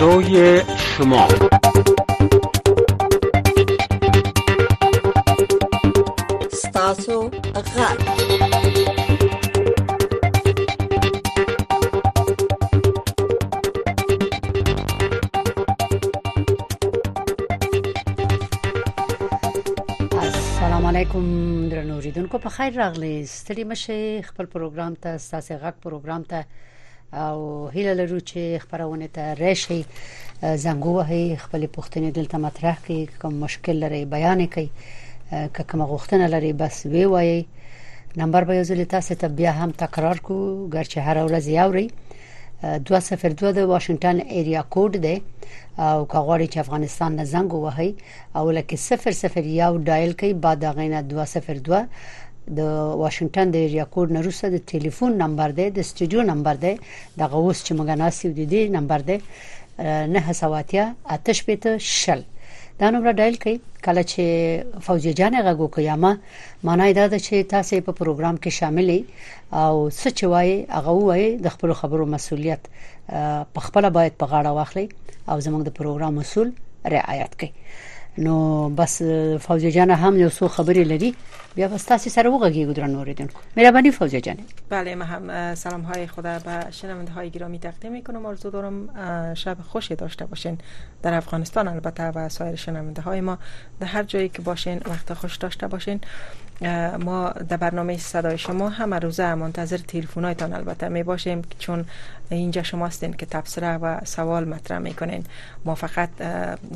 صدای 0.00 0.62
شما 0.78 1.28
ستاسو 6.52 7.28
غرب 7.28 8.00
السلام 20.12 20.86
علیکم 20.86 21.68
درنو 21.68 21.98
ریدونکو 21.98 22.38
په 22.38 22.48
خیر 22.48 22.74
راغلی 22.76 23.26
ستړي 23.26 23.64
مشه 23.64 24.22
خپل 24.22 24.44
پروګرام 24.46 24.94
ته 25.02 25.18
ستاسو 25.18 25.54
غږ 25.58 25.74
پروګرام 25.82 26.22
ته 26.28 26.44
او 27.18 27.68
هیله 27.68 27.92
لرو 27.94 28.18
چې 28.20 28.58
خبرونه 28.62 29.06
ته 29.14 29.34
راشي 29.34 29.84
زنګو 30.64 30.92
وهي 30.98 31.24
خپل 31.44 31.62
پوښتنې 31.76 32.10
دلته 32.18 32.36
مطرح 32.46 32.76
کړي 32.84 32.98
کوم 33.20 33.34
مشکل 33.44 33.76
لري 33.84 34.04
بیان 34.04 34.40
کړي 34.54 34.68
که 35.54 35.62
کوم 35.70 35.82
غوښتنه 35.90 36.26
لري 36.34 36.52
بس 36.52 36.86
وی 36.92 37.04
وایي 37.06 37.40
نمبر 38.20 38.44
به 38.44 38.54
یوزل 38.58 38.84
تاسو 38.84 39.14
ته 39.14 39.28
بیا 39.28 39.52
هم 39.60 39.70
تکرار 39.82 40.16
کو 40.26 40.36
ګرچه 40.74 40.98
هر 41.06 41.16
ورځ 41.26 41.46
یاوري 41.58 41.86
202 42.62 43.52
د 43.58 43.60
واشنگټن 43.72 44.16
ایریا 44.36 44.62
کوډ 44.74 44.92
دی 45.04 45.16
او 45.78 46.04
کاغوري 46.12 46.48
چې 46.52 46.56
افغانستان 46.58 47.10
نه 47.18 47.24
زنګ 47.34 47.50
وهي 47.54 47.90
او 48.38 48.50
لکه 48.56 48.76
001 48.76 49.84
ډایل 49.88 50.12
کوي 50.20 50.34
بعد 50.44 50.64
غینه 50.76 50.98
202 51.02 51.86
د 52.58 52.60
واشنگټن 53.02 53.46
د 53.54 53.56
ایریا 53.64 53.84
کوډ 53.94 54.08
نه 54.16 54.20
روسه 54.26 54.44
د 54.52 54.56
ټلیفون 54.70 55.10
نمبر 55.22 55.48
دی 55.58 55.66
د 55.76 55.80
سټډیو 55.88 56.20
نمبر 56.32 56.54
دی 56.64 56.74
د 57.20 57.22
غوس 57.32 57.58
چې 57.66 57.72
موږ 57.78 57.88
ناسیو 58.02 58.30
دي 58.38 58.44
دی 58.52 58.60
نمبر 58.76 59.00
دی 59.08 59.16
نه 60.14 60.22
سواتیا 60.40 60.84
آتش 61.16 61.38
پته 61.46 61.70
شل 62.00 62.20
دا 62.80 62.86
نمبر 62.94 63.12
ډایل 63.20 63.36
کړئ 63.42 63.56
کله 63.86 64.02
چې 64.12 64.24
فوجي 64.86 65.12
جان 65.18 65.34
غږو 65.46 65.66
کویما 65.74 66.12
معنی 66.66 66.92
دا 66.98 67.04
ده 67.12 67.18
چې 67.26 67.34
تاسو 67.54 67.76
په 67.88 67.92
پروګرام 68.00 68.36
کې 68.42 68.50
شاملې 68.58 69.00
او 69.62 69.72
سچ 70.00 70.18
وای 70.32 70.50
هغه 70.76 70.92
وای 71.08 71.24
د 71.44 71.46
خپل 71.54 71.70
خبرو 71.80 72.06
مسولیت 72.14 72.62
په 73.54 73.60
خپل 73.66 73.82
باید 73.98 74.14
په 74.20 74.26
غاړه 74.30 74.50
واخلي 74.58 74.86
او 75.30 75.36
زموږ 75.46 75.62
د 75.64 75.70
پروګرام 75.78 76.14
اصول 76.24 76.48
رعایت 76.96 77.32
کړئ 77.40 77.50
نو 78.18 78.68
بس 78.68 79.02
فوزیه 79.40 79.70
جان 79.70 79.90
هم 79.90 80.16
یو 80.18 80.28
څو 80.30 80.44
خبرې 80.48 80.84
لري 80.92 81.14
بیا 81.56 81.66
بس 81.68 81.84
تاسو 81.84 82.10
سره 82.10 82.28
وګورئ 82.28 82.64
نوریدن 82.64 82.94
اوریدونکو 82.94 83.38
مهربانی 83.56 83.90
فوزیه 83.90 84.20
جان 84.20 84.36
بله 84.70 84.94
ما 84.94 85.04
هم 85.04 85.54
سلام 85.54 85.80
های 85.80 86.06
خدا 86.06 86.38
به 86.38 86.70
شنونده 86.70 87.12
های 87.12 87.30
گرامی 87.30 87.58
تقدیم 87.58 87.92
میکنم 87.92 88.26
ارزو 88.26 88.50
دارم 88.50 89.34
شب 89.34 89.56
خوشی 89.68 89.94
داشته 89.94 90.26
باشین 90.26 90.58
در 91.02 91.14
افغانستان 91.14 91.68
البته 91.68 92.02
و 92.04 92.28
سایر 92.28 92.54
شنونده 92.54 93.02
های 93.02 93.20
ما 93.20 93.38
در 93.80 93.86
هر 93.86 94.02
جایی 94.02 94.28
که 94.28 94.42
باشین 94.42 94.80
وقت 94.88 95.14
خوش 95.14 95.36
داشته 95.36 95.66
باشین 95.66 96.00
ما 97.00 97.28
در 97.48 97.56
برنامه 97.56 97.96
صدای 97.98 98.38
شما 98.38 98.68
همه 98.68 98.98
روزه 98.98 99.34
منتظر 99.34 99.80
هایتان 100.16 100.52
البته 100.52 100.88
می 100.88 101.02
باشیم 101.02 101.42
چون 101.58 101.84
اینجا 102.30 102.62
شما 102.62 102.86
هستین 102.86 103.12
که 103.12 103.26
تبصره 103.26 103.76
و 103.78 103.98
سوال 104.04 104.48
مطرح 104.48 104.78
میکنین 104.78 105.24
ما 105.64 105.74
فقط 105.74 106.08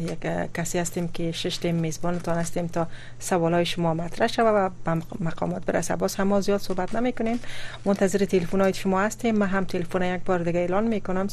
یک 0.00 0.20
کسی 0.54 0.78
هستیم 0.78 1.08
که 1.08 1.32
شش 1.32 1.56
تیم 1.56 1.90
تان 1.90 2.38
هستیم 2.38 2.66
تا 2.66 2.86
سوال 3.18 3.54
های 3.54 3.64
شما 3.66 3.94
مطرح 3.94 4.26
شود 4.28 4.72
و 4.86 5.00
مقامات 5.20 5.64
برسه 5.66 5.96
باز 5.96 6.14
هم 6.14 6.26
ما 6.26 6.40
زیاد 6.40 6.60
صحبت 6.60 6.94
نمیکنیم 6.94 7.38
منتظر 7.84 8.24
تلفن 8.24 8.60
های 8.60 8.74
شما 8.74 9.00
هستیم 9.00 9.38
ما 9.38 9.46
هم 9.46 9.64
تلفن 9.64 10.14
یک 10.14 10.22
بار 10.24 10.42
دیگه 10.42 10.58
اعلان 10.60 10.84
میکنم 10.84 11.26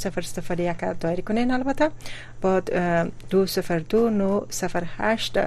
یک 0.52 0.82
دایری 1.00 1.22
کنین 1.22 1.52
البته 1.52 1.90
با 2.42 2.62
سفر 4.50 4.84
هشت 4.98 5.38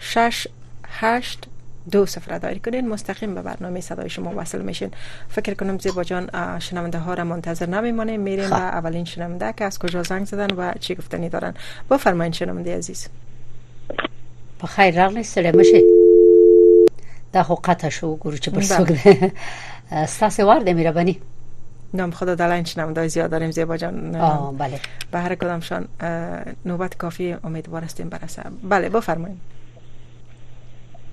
شش 0.00 0.46
هشت 0.86 1.46
دو 1.92 2.06
صفره 2.06 2.38
دایر 2.38 2.58
کنین 2.58 2.88
مستقیم 2.88 3.34
به 3.34 3.42
برنامه 3.42 3.80
صدای 3.80 4.08
شما 4.10 4.32
وصل 4.36 4.62
میشین 4.62 4.90
فکر 5.28 5.54
کنم 5.54 5.78
زیبا 5.78 6.04
جان 6.04 6.30
شنونده 6.58 6.98
ها 6.98 7.14
را 7.14 7.24
منتظر 7.24 7.66
نمیمانه 7.66 8.16
میریم 8.16 8.50
به 8.50 8.56
خب. 8.56 8.62
اولین 8.62 9.04
شنونده 9.04 9.52
که 9.56 9.64
از 9.64 9.78
کجا 9.78 10.02
زنگ 10.02 10.24
زدن 10.26 10.48
و 10.56 10.72
چی 10.80 10.94
گفتنی 10.94 11.28
دارن 11.28 11.54
بفرمایین 11.90 12.32
شنونده 12.32 12.76
عزیز 12.76 13.08
بخیر 14.62 15.02
راغلی 15.04 15.22
سلام 15.22 15.56
مشه 15.56 15.82
دا 17.32 17.42
خو 17.42 17.54
قطع 17.54 17.88
شو 17.88 18.16
گرو 18.16 18.36
چه 18.36 18.50
برسوگ 18.50 18.86
بله. 19.04 19.32
ده 20.36 20.44
وارده 20.44 20.72
میره 20.72 20.92
بانی 20.92 21.20
نام 21.94 22.10
خدا 22.10 22.34
دلین 22.34 22.64
شنونده 22.64 23.08
زیاد 23.08 23.30
داریم 23.30 23.50
زیبا 23.50 23.76
جان 23.76 24.12
بله 24.58 24.80
به 25.12 25.18
هر 25.18 25.34
کدام 25.34 25.60
شان 25.60 25.88
نوبت 26.66 26.96
کافی 26.96 27.36
امیدوار 27.44 27.84
هستیم 27.84 28.08
برسه 28.08 28.42
بله 28.68 28.88
بفرمایید 28.88 29.36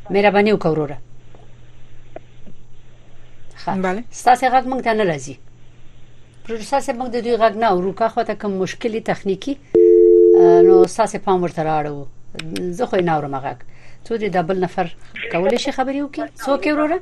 مهرباني 0.10 0.54
وکړه 0.54 0.68
وروره 0.70 0.98
بله 3.68 4.04
ستاسو 4.12 4.48
غږ 4.48 4.64
مونږ 4.68 4.82
ته 4.84 4.94
نه 4.94 5.04
راځي 5.12 5.36
پروفیسور 6.46 6.80
صاحب 6.82 7.00
موږ 7.00 7.10
د 7.16 7.18
دوی 7.24 7.36
غږ 7.38 7.54
نه 7.62 7.68
اورو 7.72 7.92
کا 7.94 8.08
خو 8.14 8.24
ته 8.24 8.34
کوم 8.34 8.52
مشکلي 8.64 9.02
تخنیکی 9.10 9.56
نو 10.68 10.88
ستاسو 10.96 11.20
پام 11.26 11.44
ورته 11.44 11.62
راړو 11.64 12.06
زه 12.80 12.86
خو 12.86 12.96
نه 13.10 13.12
اورم 13.16 13.36
غږ 13.46 13.58
څو 14.04 14.14
دې 14.14 14.30
دبل 14.38 14.60
نفر 14.60 14.96
کولای 15.32 15.60
شي 15.64 15.72
خبرې 15.78 16.02
وکړي 16.08 16.30
څوک 16.38 16.68
وروره 16.68 17.00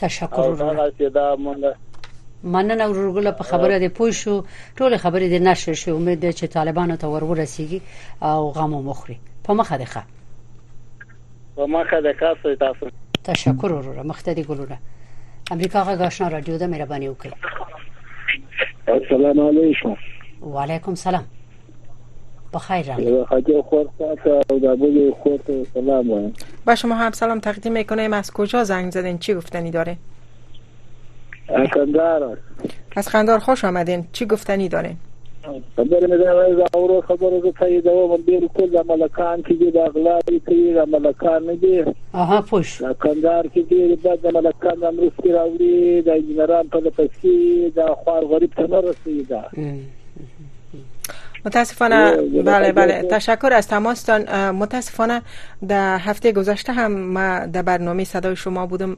تشکر 0.04 0.50
ورته 0.60 1.08
دا 1.18 1.26
مونږ 1.36 1.62
مننه 2.44 2.88
ورغله 2.88 3.30
په 3.30 3.44
خبره 3.44 3.78
دی 3.78 3.88
پوه 3.88 4.10
شو 4.10 4.44
ټول 4.78 4.96
خبره 4.96 5.28
دی 5.28 5.38
نشه 5.38 5.72
شو 5.74 5.94
امید 5.96 6.20
دی 6.20 6.32
چې 6.32 6.44
طالبانو 6.56 6.96
ته 6.96 7.06
ورور 7.08 7.36
رسیږي 7.44 7.80
او 8.22 8.50
غمو 8.50 8.82
مخري 8.82 9.18
په 9.44 9.54
مخه 9.54 9.78
ده 9.78 9.84
په 11.56 11.66
مخه 11.66 12.00
ده 12.00 12.12
تاسو 12.12 12.54
تاسو 12.54 12.90
تشکر 13.24 13.72
وروره 13.72 14.02
مختدي 14.02 14.44
ګلوره 14.50 14.76
امریکا 15.52 15.82
غا 15.82 15.94
غاښنا 16.10 16.32
رادیو 16.32 16.56
ده 16.58 16.66
مهرباني 16.66 17.08
وکړه 17.08 17.32
السلام 18.88 19.40
علیکم 19.48 19.94
وعلیکم 20.54 20.94
سلام 20.94 21.24
بخیر 22.54 22.86
راغلی 22.86 23.24
حاجی 23.30 23.62
خورد 23.70 23.88
تا 24.24 24.54
و 24.54 24.58
دبوی 24.58 25.12
خورد 25.22 25.50
سلام 25.74 26.08
باید 26.08 26.44
با 26.66 26.74
شما 26.74 26.94
هم 26.94 27.10
سلام 27.12 27.40
تقدیم 27.40 27.72
میکنیم 27.72 28.12
از 28.12 28.30
کجا 28.32 28.64
زنگ 28.64 28.90
زدین 28.92 29.18
چی 29.18 29.34
گفتنی 29.34 29.70
داره 29.70 29.96
از 31.48 31.66
خندار 31.70 32.38
از 32.96 33.08
خندار 33.08 33.38
خوش 33.38 33.64
آمدین 33.64 34.04
چی 34.12 34.26
گفتنی 34.26 34.68
دارین؟ 34.68 34.96
خبر 35.76 36.00
می 36.06 36.18
دارم 36.18 36.52
از 36.58 36.66
اورو 36.74 37.00
خبر 37.00 37.26
از 37.26 37.42
تایی 37.58 37.80
دوام 37.80 38.16
بیر 38.22 38.46
کل 38.54 38.82
ملکان 38.88 39.42
کی 39.42 39.54
دی 39.54 39.70
داغلای 39.70 40.40
تایی 40.46 40.84
ملکان 40.84 41.44
نه 41.44 41.54
دی 41.56 41.84
آها 42.12 42.42
پوش 42.42 42.82
کندار 43.02 43.46
کی 43.46 43.62
دی 43.62 43.96
بعد 43.96 44.26
ملکان 44.26 44.84
امروز 44.84 45.12
کی 45.22 45.28
راوی 45.28 46.02
د 46.02 46.08
انجینران 46.08 46.68
په 46.68 46.80
پسکی 46.80 47.72
دا 47.76 47.94
خوار 47.94 48.24
غریب 48.24 48.50
ته 48.52 48.62
نه 48.66 48.80
رسیدا 48.80 49.44
متاسفانه 51.46 52.16
بله 52.44 52.72
بله 52.72 53.02
تشکر 53.02 53.52
از 53.52 53.68
تماستان 53.68 54.50
متاسفانه 54.50 55.22
در 55.68 55.98
هفته 55.98 56.32
گذشته 56.32 56.72
هم 56.72 56.92
ما 57.00 57.46
در 57.52 57.62
برنامه 57.62 58.04
صدای 58.04 58.36
شما 58.36 58.66
بودم 58.66 58.96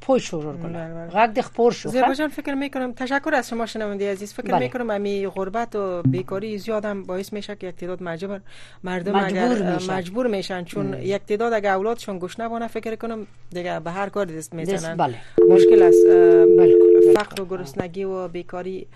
پوی 0.00 0.20
شروع 0.20 0.42
کنه 0.42 0.62
بله، 0.72 0.94
بله. 0.94 1.10
غرد 1.10 1.40
خپور 1.40 1.72
شو 1.72 1.88
زیبا 1.88 2.14
جان 2.14 2.28
فکر 2.28 2.54
میکنم 2.54 2.92
تشکر 2.92 3.34
از 3.34 3.48
شما 3.48 3.66
شنونده 3.66 4.12
عزیز 4.12 4.32
فکر 4.34 4.46
بله. 4.48 4.58
میکنم 4.58 4.90
امی 4.90 5.26
غربت 5.28 5.76
و 5.76 6.02
بیکاری 6.02 6.58
زیاد 6.58 6.84
هم 6.84 7.02
باعث 7.02 7.32
میشه 7.32 7.56
که 7.56 7.66
یک 7.66 7.74
تعداد 7.76 8.02
مجبور 8.02 8.40
مردم 8.84 9.12
مجبور 9.16 9.72
میشن. 9.74 9.92
مجبور 9.92 10.26
میشن 10.26 10.64
چون 10.64 10.94
ام. 10.94 11.00
یک 11.02 11.22
تعداد 11.28 11.52
اگر 11.52 11.74
اولادشون 11.74 12.18
گوش 12.18 12.40
نبونه 12.40 12.68
فکر 12.68 12.96
کنم 12.96 13.26
دیگه 13.50 13.80
به 13.80 13.90
هر 13.90 14.08
کار 14.08 14.26
دست 14.26 14.54
میزنن 14.54 14.96
بله. 14.96 15.14
مشکل 15.50 15.82
است 15.82 16.06
بله. 16.06 16.85
فقر 17.14 17.42
و 17.42 17.44
گرسنگی 17.44 18.04
و 18.04 18.28
بیکاری 18.28 18.86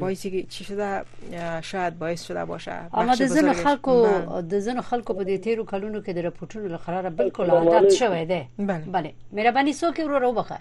باعث 0.00 0.26
چی 0.48 0.64
شده 0.64 1.02
شاید 1.62 1.98
باعث 1.98 2.24
شده 2.26 2.44
باشه 2.44 2.72
اما 2.94 3.14
د 3.14 3.26
زن 3.26 3.52
خلکو 3.52 4.06
د 4.42 4.58
زن 4.58 4.80
خلکو 4.80 5.14
په 5.14 5.24
دې 5.24 5.40
تیرو 5.44 5.64
کلونو 5.64 6.02
کې 6.02 6.10
د 6.10 6.18
راپورټونو 6.28 6.70
له 6.72 6.76
قراره 6.76 7.10
بالکل 7.10 7.50
عادت 7.50 7.90
شوی 7.92 8.24
دی 8.24 8.42
بله 8.68 9.12
مهرباني 9.32 9.72
سو 9.72 9.92
کې 9.92 10.00
ورو 10.00 10.28
وبخه 10.30 10.58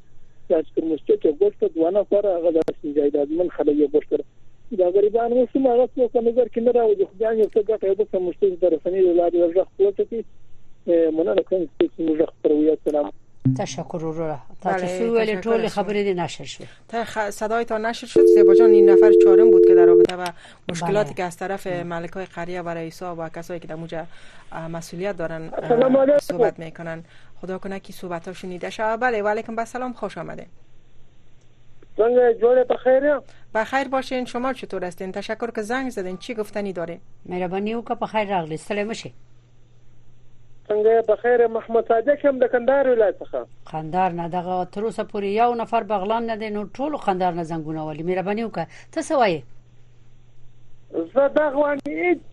چې 0.53 0.77
کوم 0.77 0.93
څه 0.95 1.23
چې 1.25 1.41
ګوښته 1.43 1.77
دوه 1.79 1.97
نفر 1.99 2.31
هغه 2.33 2.55
د 2.59 2.99
جایدادمن 2.99 3.57
خلک 3.59 3.77
یې 3.83 3.97
ګوښته 3.97 4.12
اگر 4.85 5.01
غریبان 5.01 5.33
اوس 5.33 5.49
نه 5.55 5.77
راځي 5.87 6.09
په 6.13 6.21
نظر 6.21 6.47
کې 6.55 6.59
نه 6.61 6.73
راوځي 6.73 7.05
خو 7.07 7.15
ځان 7.21 7.39
یو 7.39 7.49
څه 7.55 7.63
ګټه 7.69 7.85
یې 7.89 8.01
و 8.01 8.05
سمشتي 8.13 8.51
د 8.51 8.81
که 8.85 8.91
له 8.91 9.13
لارې 9.21 9.37
ورځ 9.43 9.55
قوت 9.79 9.99
کې 10.11 10.21
مونږ 11.17 11.29
کوم 11.49 11.67
چې 11.79 11.89
موږ 12.07 12.79
سلام 12.85 13.13
تشکر 13.59 13.99
رو 13.99 14.35
تاسو 14.63 15.17
ویل 15.17 15.41
ټول 15.41 15.63
خبرې 15.77 16.03
نشر 16.23 16.45
شد 16.45 16.65
تا 16.89 17.31
صدای 17.31 17.65
تا 17.65 17.79
نشر 17.79 18.07
شد 18.07 18.27
زیبا 18.35 18.55
جان 18.55 18.71
این 18.71 18.91
نفر 18.91 19.13
چهارم 19.25 19.51
بود 19.51 19.67
که 19.67 19.75
در 19.75 19.85
رابطه 19.85 20.17
و 20.17 20.27
مشکلاتی 20.71 21.09
بله. 21.15 21.17
که 21.17 21.25
از 21.25 21.37
طرف 21.37 21.67
ملکای 21.67 22.25
قریه 22.27 22.61
و 22.63 22.69
رئیسا 22.69 23.15
و 23.19 23.29
کسایی 23.29 23.61
که 23.61 23.69
در 23.69 23.75
موجه 23.75 24.07
مسئولیت 24.71 25.17
دارن 25.17 25.51
صحبت 26.21 26.59
میکنن 26.59 27.05
خدا 27.41 27.59
کنه 27.59 27.81
که 27.81 27.93
صحبت 27.93 28.29
ها 28.29 28.35
شنیده 28.35 28.71
شد 28.71 28.83
بله 28.83 29.23
علیکم 29.23 29.65
سلام 29.65 29.93
خوش 29.93 30.19
آمده 30.19 30.47
څنګه 31.99 32.23
جوړه 32.43 32.65
په 32.73 32.77
خیره 32.85 33.13
با 33.55 33.65
خیر 33.71 33.87
باشین 33.95 34.25
شما 34.33 34.53
چطور 34.61 34.85
هستین 34.85 35.13
تشکر 35.13 35.51
که 35.57 35.63
زنگ 35.63 35.91
زدین 35.91 36.17
چی 36.19 36.35
گفتنی 36.35 36.73
داره 36.73 36.97
مهربانی 37.27 37.75
وکه 37.75 37.95
په 37.95 38.07
خیر 38.13 38.29
راغلی 38.35 38.57
سلام 38.57 38.93
شي 38.93 39.13
څنګه 40.69 41.07
په 41.09 41.17
خیر 41.23 41.47
محمد 41.47 41.89
صادق 41.89 42.27
هم 42.27 42.39
د 42.39 42.49
کندهار 42.53 42.89
ولایت 42.89 43.17
څخه 43.23 43.71
کندهار 43.73 44.13
نه 44.21 44.29
دغه 44.29 44.65
تر 44.73 44.85
اوسه 44.85 45.05
پورې 45.05 45.25
یو 45.43 45.55
نفر 45.55 45.83
بغلان 45.93 46.27
نه 46.27 46.37
دی 46.37 46.51
نو 46.51 46.63
ټول 46.79 47.01
کندهار 47.07 47.33
نه 47.41 47.45
زنګونه 47.45 47.81
ولی 47.89 48.03
مهربانی 48.03 48.45
وکه 48.45 48.67
ته 48.93 49.03
سوای 49.03 49.43
زه 51.15 51.29
دا 51.37 51.47
غواړم 51.53 51.79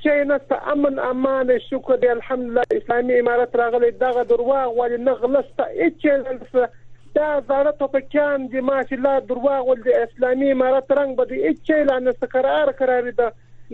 چې 0.01 0.10
نست 0.32 0.51
امن 0.72 1.00
امان 1.00 1.60
شکر 1.70 1.96
دی 2.01 2.08
الحمدلله 2.18 2.63
اسلامي 2.72 3.20
امارات 3.20 3.56
راغلی 3.56 3.92
دغه 3.92 4.24
درواغ 4.24 4.68
ولی 4.80 4.98
نه 5.04 5.12
غلسته 5.13 5.63
هیڅ 5.80 6.72
دا 7.18 7.28
زړه 7.46 7.72
ټوپکیان 7.78 8.44
د 8.56 8.66
ماشي 8.72 8.98
لا 9.06 9.13
درواغ 9.30 9.62
ول 9.70 9.80
د 9.86 9.96
اسلامي 10.01 10.50
امارات 10.56 10.92
رنگ 11.00 11.16
بده 11.22 11.38
هیڅ 11.46 11.72
اعلان 11.78 12.12
استقرار 12.12 12.72
قرار 12.82 13.10
ده 13.22 13.30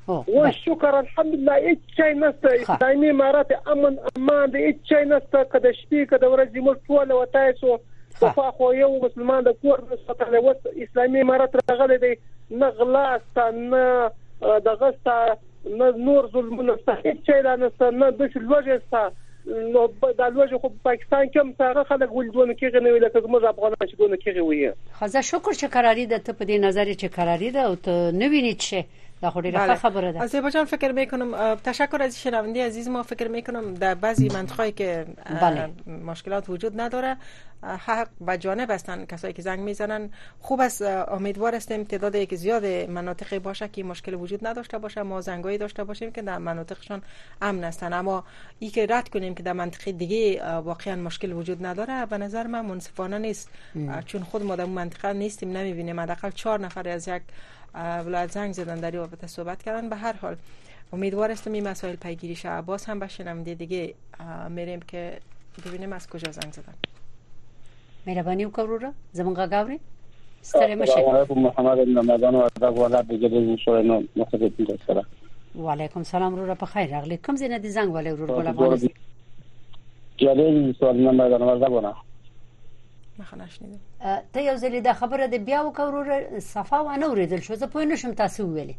و 0.09 0.53
شکر 0.65 0.87
الحمدلله 0.87 1.67
هیڅ 1.69 1.79
چای 1.97 2.15
نشته 2.15 2.49
اسلامي 2.61 3.09
امارات 3.11 3.51
امن 3.67 3.97
امان 4.17 4.51
دې 4.51 4.55
هیڅ 4.55 4.79
چای 4.91 5.05
نشته 5.13 5.43
کده 5.53 5.73
شپې 5.73 6.07
کده 6.13 6.27
ورځې 6.27 6.59
موږ 6.67 6.77
ټول 6.89 7.13
وتای 7.13 7.55
شو 7.61 7.81
په 8.21 8.51
خو 8.59 8.73
یو 8.79 8.89
مسلمان 9.05 9.45
د 9.49 9.57
کور 9.63 9.79
نسبته 9.93 10.29
له 10.35 10.43
وست 10.49 10.67
اسلامي 10.87 11.21
امارات 11.27 11.53
راغلي 11.71 11.99
دی 12.07 12.13
نه 12.65 12.71
غلاست 12.81 13.39
نه 13.61 13.85
دغه 14.41 14.95
نه 15.65 15.91
نور 16.07 16.29
ظلم 16.37 16.61
نه 16.71 16.77
هیڅ 17.05 17.19
چای 17.27 17.43
نه 17.43 17.71
نه 17.81 18.11
د 18.11 18.31
شلوجه 18.37 18.81
نو 19.47 19.81
د 20.19 20.21
لوجه 20.35 20.59
خو 20.59 20.71
پاکستان 20.85 21.25
کې 21.27 21.37
هم 21.39 21.55
سره 21.59 21.85
خلک 21.93 22.15
ولدونه 22.15 22.55
کې 22.55 22.73
غنوي 22.77 22.99
لکه 23.07 23.21
زموږ 23.21 23.45
افغانان 23.49 23.89
چې 23.89 23.97
ګونه 24.01 24.17
کې 24.17 24.37
وي 24.37 24.73
خزه 25.01 25.21
شکر 25.31 25.53
چې 25.53 25.65
قراری 25.75 26.07
ده 26.13 26.19
ته 26.29 26.33
په 26.39 26.45
دې 26.45 26.65
نظر 26.67 26.93
چې 26.93 27.09
قراری 27.17 27.51
ده 27.57 27.63
او 27.71 27.75
ته 27.77 28.11
نوینې 28.11 28.55
چې 28.65 28.85
دا 29.25 29.31
خو 29.31 29.40
ډیره 29.40 29.59
بله. 29.59 29.75
خبره 29.75 30.12
ده 30.12 30.26
زیبا 30.26 30.50
جان 30.50 30.64
فکر 30.64 30.93
میکنم 30.93 31.31
تشکر 31.71 32.02
از 32.02 32.21
شنونده 32.21 32.66
عزیز 32.66 32.88
ما 32.88 33.02
فکر 33.02 33.28
میکنم 33.28 33.75
در 33.75 33.95
بعضی 33.95 34.28
منطقهایی 34.28 34.73
که 34.73 35.07
بله. 35.43 35.71
مشکلات 35.95 36.50
وجود 36.50 36.81
نداره 36.81 37.16
حق 37.62 38.09
به 38.21 38.38
جانب 38.38 38.71
هستن 38.71 39.04
کسایی 39.04 39.33
که 39.35 39.43
زنگ 39.43 39.61
میزنن 39.61 40.11
خوب 40.40 40.61
است 40.61 40.83
امیدوار 41.16 41.54
هستیم 41.54 41.85
تعداد 41.85 42.14
یک 42.14 42.35
زیاد 42.35 42.66
مناطق 42.66 43.38
باشه 43.38 43.69
که 43.69 43.85
مشکل 43.85 44.14
وجود 44.14 44.47
نداشته 44.47 44.78
باشه 44.78 45.02
ما 45.02 45.21
زنگایی 45.21 45.59
داشته 45.59 45.85
باشیم 45.85 46.11
که 46.12 46.23
در 46.23 46.38
مناطقشان 46.38 47.02
امن 47.43 47.64
هستن 47.64 47.93
اما 47.93 48.25
ای 48.59 48.69
که 48.69 48.87
رد 48.90 49.09
کنیم 49.09 49.35
که 49.35 49.43
در 49.43 49.52
منطقه 49.52 49.93
دیگه 49.93 50.23
واقعا 50.59 50.97
مشکل 50.97 51.33
وجود 51.33 51.66
نداره 51.66 52.07
به 52.07 52.19
نظر 52.19 52.47
من 52.47 52.64
منصفانه 52.66 53.19
نیست 53.19 53.50
چون 54.07 54.23
خود 54.23 54.43
ما 54.45 54.57
در 54.57 54.64
منطقه 54.64 55.12
نیستیم 55.12 55.52
نمیبینیم 55.57 56.00
حداقل 56.00 56.31
چهار 56.31 56.61
نفر 56.61 56.88
از 56.88 57.09
یک 57.09 57.23
ولایت 57.75 58.31
زنگ 58.33 58.52
زدن 58.52 58.75
در 58.81 58.90
رابطه 58.90 59.26
صحبت 59.26 59.62
کردن 59.62 59.88
به 59.88 59.97
هر 59.97 60.12
حال 60.23 60.37
امیدوار 60.93 61.31
هستم 61.31 61.52
این 61.52 61.69
مسائل 61.69 61.97
پیگیری 61.97 62.35
شه 62.37 62.62
باز 62.62 62.85
هم 62.85 62.99
به 63.45 63.54
دیگه 63.54 63.95
میریم 64.49 64.81
که 64.81 65.19
ببینیم 65.66 65.93
از 65.93 66.09
کجا 66.09 66.33
زنگ 66.33 66.52
زدن 66.52 66.75
مهربانی 68.07 68.45
کورو 68.45 68.78
را 68.78 68.93
زمونږ 69.16 69.38
غاوري 69.52 69.81
ستړي 70.45 70.71
مشه 70.71 70.93
علیکم 71.00 71.35
محمد 71.40 71.78
بن 71.85 71.99
رمضان 71.99 72.35
او 72.35 72.43
ادب 72.43 72.78
ولادت 72.78 73.09
د 73.09 73.14
جدي 73.14 73.57
شورینو 73.64 74.02
مخدوم 74.16 74.85
و 75.54 75.71
علیکم 75.71 76.02
سلام 76.02 76.37
رو 76.37 76.47
را 76.47 76.54
په 76.54 76.66
خیر 76.66 76.90
راغلی 76.99 77.16
کوم 77.16 77.37
زینه 77.37 77.59
دي 77.59 77.73
زنګ 77.73 77.76
ولې 77.95 78.07
ورور 78.11 78.26
بوله 78.26 78.52
باندې 78.52 78.88
سوال 80.19 80.73
شورینو 80.81 81.11
و 81.28 81.49
ورده 81.49 81.66
والا 81.66 81.95
مخه 83.19 83.37
نشنیدم 83.37 83.78
ته 84.33 84.41
یو 84.43 84.57
ځلې 84.63 84.81
دا 84.85 84.93
خبره 85.01 85.25
د 85.27 85.35
بیا 85.49 85.61
وکړو 85.67 86.39
صفه 86.55 86.79
و 86.81 86.89
نه 87.01 87.07
اوریدل 87.09 87.41
شو 87.47 87.55
زه 87.63 87.67
پوه 87.75 87.85
نشم 87.93 88.13
تاسو 88.23 88.41
ویلې 88.55 88.77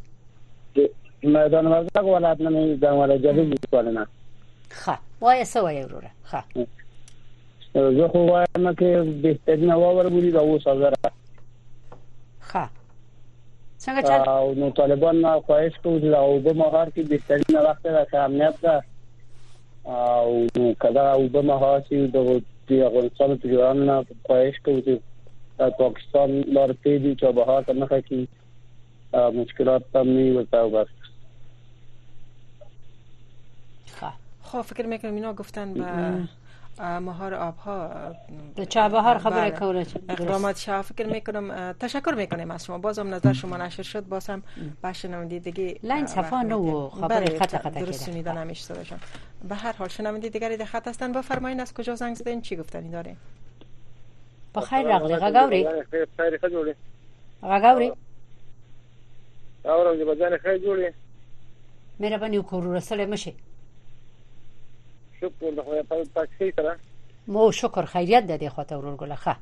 میدان 1.36 1.68
وردګ 1.68 2.06
ولایت 2.16 2.40
نه 2.46 2.50
میدان 2.56 2.94
وردګ 2.94 3.26
جدي 3.26 3.56
کول 3.72 3.88
نه 3.98 4.04
ښه 4.82 4.96
وای 5.24 5.46
څه 5.52 5.60
وای 5.66 5.84
وروره 5.84 6.12
ښه 6.30 6.42
زه 7.98 8.06
خو 8.12 8.18
وایم 8.32 8.68
چې 8.74 9.22
بهترین 9.24 9.72
واور 9.74 10.10
بولی 10.16 10.32
دا 10.36 10.42
اوس 10.50 10.64
زره 10.84 10.96
ښه 12.50 12.64
څنګه 13.86 14.02
چل 14.08 14.30
او 14.36 14.54
نو 14.60 14.70
طالبان 14.82 15.16
نه 15.26 15.40
خواهش 15.50 15.74
کوم 15.84 15.98
چې 16.02 16.16
او 16.24 16.40
به 16.46 16.54
مهار 16.62 16.90
کې 16.90 17.00
بهترین 17.00 17.58
وخت 17.66 17.86
را 17.86 18.24
امنیت 18.28 18.62
ده 18.62 18.82
او 19.90 20.48
نو 20.58 20.74
کله 20.86 21.02
او 21.18 21.28
به 21.34 21.42
مهار 21.52 21.82
چې 21.82 21.96
د 22.70 22.80
افغانستان 22.92 23.30
د 23.34 23.42
جوړان 23.52 23.76
نه 23.92 24.06
خواهش 24.30 24.60
کوم 24.64 24.82
چې 24.86 24.98
پاکستان 25.58 26.32
لار 26.54 26.74
ته 26.84 26.98
دي 26.98 27.16
چې 27.16 27.24
به 27.24 27.44
هغه 27.44 27.74
نه 27.74 28.02
کوي 28.02 28.28
مشکلات 29.40 29.84
هم 29.96 30.08
نه 30.10 30.40
وتاو 30.40 30.70
بس 30.72 30.88
خو 33.92 34.08
خب. 34.08 34.14
خب، 34.42 34.62
فکر 34.62 34.86
میکنم 34.86 35.16
اینا 35.16 35.34
گفتن 35.34 35.74
به 35.74 36.20
مهار 37.00 37.34
آبها 37.34 37.92
به 38.56 38.66
چابهار 38.66 39.18
خبر 39.18 39.50
کوله 39.50 39.86
اقدامات 40.10 40.58
شاه 40.60 40.82
فکر 40.82 41.08
میکنم 41.08 41.72
تشکر 41.74 42.12
میکنیم 42.14 42.52
از 42.52 42.66
شما 42.66 42.78
بازم 42.78 43.14
نظر 43.14 43.34
شما 43.34 43.58
نشر 43.58 43.84
شد 43.84 44.06
بازم 44.08 44.44
نمیدی 45.10 45.40
دیگه 45.40 45.80
لاین 45.84 46.06
صفا 46.06 46.42
نو 46.42 46.90
خبر 46.90 47.08
بله، 47.08 47.40
خطا 47.40 47.58
خطا 47.58 47.80
درست 47.86 48.10
نمیدونم 48.10 48.38
همیشه 48.38 48.74
به 49.50 49.56
هر 49.56 49.72
حال 49.74 49.90
نمیدی 50.04 50.30
دیگری 50.30 50.58
در 50.58 50.66
خط 50.66 50.88
هستن 50.88 51.12
بفرمایید 51.12 51.60
از 51.60 51.74
کجا 51.74 51.96
زنگ 51.96 52.16
زدین 52.16 52.42
چی 52.42 52.56
گفتنی 52.56 52.90
داره 52.90 53.16
په 54.56 54.62
خیر 54.62 54.84
راغلی 54.94 55.16
غاګاوري 55.24 55.62
خیر 56.18 56.34
ښه 56.42 56.48
جوړي 56.56 56.74
غاګاوري 57.50 57.90
اورم 59.72 59.96
چې 60.00 60.04
بځان 60.12 60.34
خیر 60.44 60.58
جوړي 60.66 60.88
مهرباني 62.00 62.38
وکړو 62.40 62.74
رسول 62.80 63.00
مشه 63.14 63.34
شکر 65.20 65.52
د 65.58 65.60
خو 65.66 65.74
په 65.90 65.96
تاکسي 66.18 66.48
سره 66.58 66.72
مو 67.34 67.52
شکر 67.62 67.86
خیریت 67.94 68.24
ده 68.30 68.36
د 68.38 68.46
خاطر 68.56 68.78
ورګلخه 68.78 69.36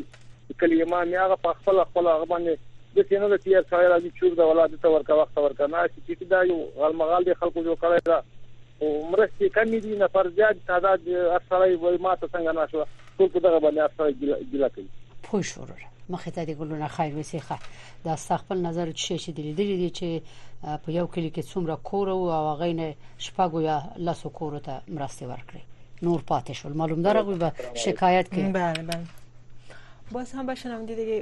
کلی 0.64 0.80
امام 0.80 1.06
یې 1.06 1.22
هغه 1.28 1.38
په 1.46 1.60
خپل 1.60 1.78
خپل 1.84 2.10
هغه 2.12 2.28
باندې 2.34 2.98
د 2.98 3.08
سینو 3.12 3.30
د 3.34 3.40
تیر 3.46 3.60
ځای 3.60 3.86
راځي 3.94 4.10
چې 4.18 4.42
د 4.42 4.50
ولادت 4.50 4.84
ته 4.88 4.94
ورکا 4.96 5.20
وخت 5.22 5.40
ورکا 5.46 5.70
نه 5.76 5.84
چې 5.94 6.30
دا 6.34 6.42
یو 6.50 6.58
غلمغال 6.80 7.28
دي 7.30 7.38
خلکو 7.44 7.66
جو 7.68 7.78
کړی 7.86 8.10
دا 8.10 8.18
او 8.24 8.90
مرستې 8.98 9.54
کمې 9.60 9.86
دي 9.86 10.00
نه 10.02 10.10
فرضیات 10.18 10.64
تعداد 10.74 11.08
اثرای 11.38 11.72
وای 11.72 12.04
ماته 12.08 12.32
څنګه 12.36 12.60
نشو 12.60 12.86
ټول 13.16 13.34
په 13.38 13.46
دغه 13.48 13.64
باندې 13.68 13.88
اثرای 13.88 14.46
ګیلا 14.52 14.72
کوي 14.76 14.88
پوه 15.24 15.42
شو 15.42 15.66
مخه 16.08 16.30
ته 16.30 16.44
د 16.44 16.50
ګلونه 16.52 16.88
خیر 16.88 17.14
وسیخه 17.18 17.56
دا 18.04 18.16
خپل 18.16 18.58
نظر 18.66 18.90
چې 18.92 19.20
شې 19.24 19.30
د 19.36 19.40
لیدلې 19.46 19.90
چې 19.98 20.78
په 20.84 20.92
یو 20.98 21.06
کلی 21.06 21.30
کې 21.30 21.42
څومره 21.52 21.74
کور 21.90 22.08
او 22.14 22.54
غینه 22.62 22.86
شپګو 23.26 23.58
یا 23.68 23.76
لاسو 24.08 24.28
کور 24.40 24.58
ته 24.66 24.74
مرسته 24.88 25.28
ورکړي 25.30 25.62
نور 26.08 26.20
پاتې 26.30 26.52
شو 26.60 26.72
معلوم 26.82 27.00
درغه 27.06 27.38
به 27.44 27.80
شکایت 27.86 28.28
کوي 28.34 28.52
بله 28.58 28.82
بله 28.90 30.12
باز 30.12 30.32
هم 30.32 30.46
به 30.46 30.54
شنونده 30.64 30.94
دیگه 31.00 31.16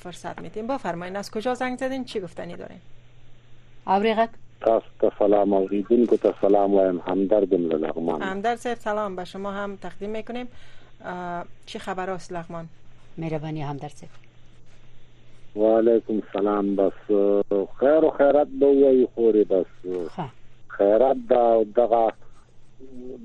فرصت 0.00 0.42
میدیم 0.42 0.66
بفرمایید 0.72 1.16
از 1.22 1.30
کجا 1.30 1.54
زنگ 1.62 1.78
زدین 1.86 2.04
چی 2.04 2.20
گفتنی 2.26 2.56
دارین 2.66 2.80
اوریغک 3.96 4.30
تاسو 4.68 4.86
ته 5.00 5.12
سلام 5.22 5.52
اوریدونکو 5.62 6.16
ته 6.28 6.34
سلام 6.40 6.74
وایم 6.74 7.00
همدردم 7.08 7.70
لغمان 7.84 8.22
همدرد 8.22 8.58
صاحب 8.68 8.78
سلام 8.90 9.16
به 9.16 9.24
شما 9.24 9.52
هم 9.52 9.76
تقدیم 9.76 10.10
میکنیم 10.10 10.46
چی 11.66 11.78
خبر 11.78 12.10
است 12.10 12.32
لغمان 12.32 12.68
مهرباني 13.18 13.64
هم 13.64 13.76
درڅه 13.78 15.58
وعلیکم 15.62 16.20
سلام 16.34 16.74
بس 16.76 16.92
خیر 17.80 18.04
او 18.06 18.10
خیرات 18.18 18.48
به 18.60 18.66
وای 18.66 19.08
خورې 19.14 19.50
بس 19.50 19.66
خیرات 20.76 21.16
دا 21.30 21.42
دغه 21.78 22.02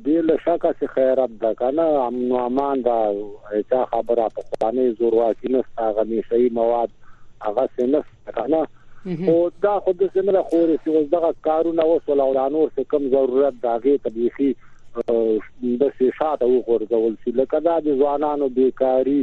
بیل 0.07 0.33
شکه 0.45 0.71
چې 0.81 0.85
خیرات 0.95 1.29
دا 1.43 1.53
کنه 1.61 1.81
امن 1.99 2.31
او 2.31 2.37
امان 2.45 2.81
دا 2.87 2.97
هیڅ 3.51 3.85
خبره 3.93 4.25
په 4.39 4.45
خواني 4.49 4.89
زور 4.91 5.13
واکې 5.13 5.51
نه 5.51 5.63
ستاغه 5.71 6.03
نشي 6.11 6.49
مواد 6.59 6.89
هغه 7.47 7.69
څه 7.79 7.83
نه 7.83 8.03
کنه 8.35 8.67
او 9.27 9.51
دا 9.67 9.77
خود 9.79 10.13
زمره 10.13 10.41
خورې 10.41 10.83
چې 10.83 10.87
اوس 10.99 11.09
دغه 11.15 11.31
کارونه 11.49 11.83
اوس 11.93 12.09
ولورانور 12.11 12.71
څه 12.79 12.83
کم 12.93 13.07
ضرورت 13.15 13.53
داږي 13.53 14.03
طبيخي 14.03 14.51
د 14.59 15.97
سې 15.97 16.21
شاته 16.21 16.53
وګورځول 16.53 17.17
چې 17.23 17.41
لکه 17.41 17.59
دا 17.71 17.79
د 17.89 17.97
ځوانانو 18.03 18.49
بیکاری 18.61 19.19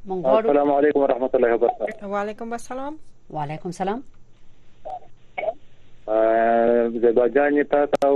مونږ 0.08 0.20
غواړو 0.24 0.46
السلام 0.48 0.68
علیکم 0.72 1.00
ورحمت 1.04 1.32
الله 1.36 1.54
وبرکاته 1.54 2.06
وعلیکم 2.10 2.50
السلام 2.56 2.98
وعلیکم 3.36 3.68
السلام 3.68 4.02
زیبا 7.06 7.24
جان 7.36 7.58
تاسو 7.72 8.06
او 8.10 8.12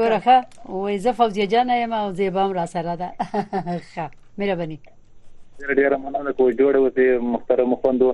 ګورخه 0.00 0.36
وې 0.40 1.00
زه 1.08 1.12
فوزیه 1.12 1.46
جان 1.56 1.70
یم 1.78 1.92
او 2.00 2.04
زیبا 2.22 2.44
هم 2.46 2.52
را 2.60 2.66
سره 2.76 2.94
ده 3.02 3.10
ښه 3.94 4.10
مهرباني 4.38 4.80
ډیر 5.58 5.74
ډیر 5.74 5.96
مننه 5.96 6.32
کوم 6.32 6.52
جوړ 6.52 6.76
اوسې 6.76 7.22
محترم 7.36 7.70
خوندو 7.84 8.08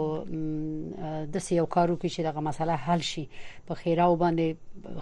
د 1.33 1.35
سې 1.45 1.53
یو 1.55 1.65
کارو 1.77 1.97
کې 2.01 2.09
چې 2.13 2.21
دغه 2.27 2.39
مسله 2.49 2.73
حل 2.85 3.01
شي 3.07 3.25
په 3.71 3.75
خیره 3.81 4.03
او 4.11 4.15
باندې 4.21 4.57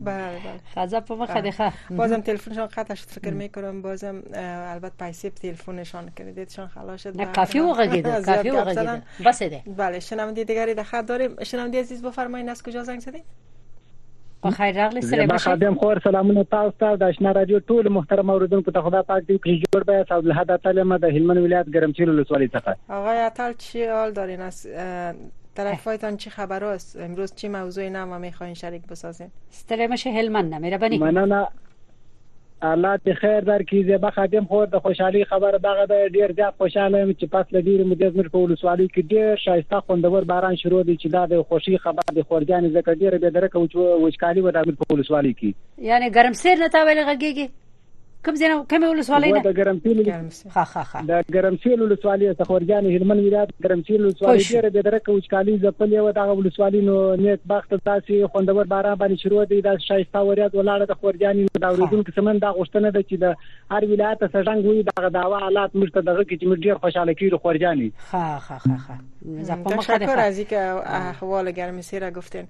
بله 0.00 0.38
بله 0.76 0.86
خدا 0.90 1.16
ما 1.16 1.26
خدیخه 1.26 1.72
بازم 1.90 2.20
تلفنشان 2.20 2.66
قطع 2.66 2.94
شد 2.94 3.08
فکر 3.08 3.30
میکنم 3.32 3.82
بازم 3.82 4.22
البته 4.34 5.06
پیسه 5.06 5.30
تلفنشان 5.30 6.10
کردیدشان 6.16 6.68
خلاص 6.68 7.02
شد 7.02 7.16
نه 7.20 7.24
کافی 7.32 7.60
موقع 7.60 7.86
گیده 7.86 8.22
کافی 8.22 8.50
موقع 8.50 8.74
گیده 8.74 9.02
بس 9.26 9.42
ده 9.42 9.62
بله 9.76 10.00
شنونده 10.00 10.44
دیگری 10.44 10.74
در 10.74 10.82
خط 10.82 11.06
داریم 11.06 11.44
شنونده 11.44 11.80
عزیز 11.80 12.02
بفرمایید 12.02 12.48
از 12.48 12.62
کجا 12.62 12.82
زنگ 12.82 13.00
زدید 13.00 13.24
په 14.42 14.50
خیر 14.50 14.74
راغلی 14.84 15.00
سره 15.00 15.26
به 15.26 15.38
خادم 15.38 15.74
خور 15.74 15.98
سلامونه 16.04 16.44
تاسو 16.54 16.74
ته 16.80 16.96
د 16.96 17.02
آشنا 17.12 17.32
رادیو 17.38 17.58
ټول 17.60 17.88
محترم 17.96 18.30
اوریدونکو 18.30 18.70
ته 18.76 18.80
خدا 18.86 19.02
پاک 19.10 19.22
دې 19.22 19.38
کړی 19.44 19.54
جوړ 19.64 19.84
بیا 19.90 20.04
صاحب 20.08 20.26
الحدا 20.28 20.56
تعالی 20.64 20.82
ما 20.92 20.98
د 21.04 21.14
هلمند 21.16 21.38
ولایت 21.44 21.66
ګرمچیل 21.76 22.08
ولسوالۍ 22.08 22.48
څخه 22.48 22.76
آقای 22.88 23.20
اتل 23.28 23.52
چی 23.66 23.84
حال 23.94 24.12
دارین 24.18 24.40
از 24.40 24.68
طرفایتان 25.60 26.16
چه 26.24 26.30
خبر 26.36 26.64
است 26.74 26.96
امروز 27.08 27.34
چه 27.42 27.48
موضوعی 27.56 27.90
نما 27.98 28.18
میخواین 28.28 28.54
شریک 28.66 28.86
بسازین 28.92 29.30
استرمش 29.50 30.06
هلمند 30.20 30.50
نه 30.54 30.58
میره 30.66 30.78
بنی 30.86 30.98
مننه 31.06 31.44
الله 32.64 32.96
ته 32.96 33.14
خیر 33.14 33.40
درکړي 33.40 33.84
زه 33.86 33.98
به 33.98 34.10
خادم 34.10 34.44
خور 34.50 34.66
د 34.66 34.78
خوشحالي 34.82 35.24
خبر 35.30 35.50
دغه 35.62 35.86
ډیر 36.16 36.32
زیات 36.32 36.54
خوشاله 36.58 36.98
یم 37.00 37.10
چې 37.12 37.26
پس 37.32 37.52
لګیر 37.54 37.84
مدیر 37.92 38.12
مر 38.18 38.28
په 38.34 38.38
ولسوالۍ 38.42 38.86
کې 38.92 39.08
ډیر 39.14 39.40
شایسته 39.44 39.80
خوندور 39.86 40.24
باران 40.32 40.56
شروع 40.62 40.82
دی 40.82 40.96
چې 40.96 41.12
دا 41.14 41.22
د 41.32 41.42
خوشي 41.48 41.74
خبر 41.86 42.14
د 42.20 42.26
خورجان 42.28 42.68
زکه 42.76 42.94
ډیر 43.00 43.18
به 43.24 43.30
درکه 43.38 43.64
وچکالي 43.64 44.46
و 44.46 44.54
د 44.58 44.60
امیر 44.62 44.78
په 44.84 44.94
ولسوالۍ 44.94 45.34
کې 45.42 45.88
یعنی 45.90 46.10
ګرمسیر 46.18 46.64
نه 46.64 46.68
تا 46.76 46.84
ویل 46.90 47.02
غږیږي 47.08 47.48
کوم 48.24 48.34
ځای 48.40 48.48
کوم 48.70 48.82
ولسوالۍ 48.86 49.30
ده 49.34 49.40
د 49.40 49.52
ګرمسیر 49.60 50.10
ها 50.56 50.62
ها 50.74 50.82
ها 50.90 51.00
د 51.08 51.24
ګرمسیر 51.36 51.80
ولسوالۍ 51.82 52.34
څخه 52.34 52.54
ورجان 52.56 52.86
هلمند 52.90 53.20
ولایت 53.24 53.48
ګرمسیر 53.64 54.04
ولسوالۍ 54.04 54.44
ډیره 54.50 54.70
د 54.76 54.84
درکه 54.88 55.12
وچکالي 55.16 55.54
ځپلې 55.56 56.04
و 56.04 56.12
دغه 56.18 56.36
ولسوالۍ 56.40 56.82
نو 56.82 57.16
نیک 57.22 57.40
بخت 57.54 57.74
تاسې 57.74 58.30
خوندور 58.36 58.64
باران 58.74 58.94
باندې 58.94 59.22
شروع 59.24 59.44
دی 59.54 59.60
د 59.68 59.80
شایسته 59.86 60.22
وریاد 60.30 60.54
ولاړه 60.58 60.90
د 60.92 61.00
خورجان 61.02 61.42
د 61.66 61.68
اوریدونکو 61.72 62.16
سمن 62.20 62.40
د 62.46 62.54
غشتنه 62.60 62.86
ده 62.90 63.02
چې 63.10 63.20
د 63.24 63.76
هر 63.76 63.88
ولایت 63.94 64.24
سره 64.36 64.56
غوي 64.68 64.86
دغه 64.92 65.12
داوا 65.20 65.42
حالات 65.48 65.76
مرته 65.82 66.06
دغه 66.10 66.26
کې 66.28 66.34
چې 66.38 66.64
ډیر 66.70 66.82
خوشاله 66.86 67.18
کیږي 67.18 67.44
خورجانی 67.46 67.92
ها 68.14 68.24
ها 68.48 68.62
ها 68.70 68.80
ها 68.86 69.68
تشکر 69.68 70.26
از 70.28 70.38
اینکه 70.44 70.98
احوال 71.02 71.56
گرمسی 71.62 71.98
را 72.06 72.10
گفتین 72.22 72.48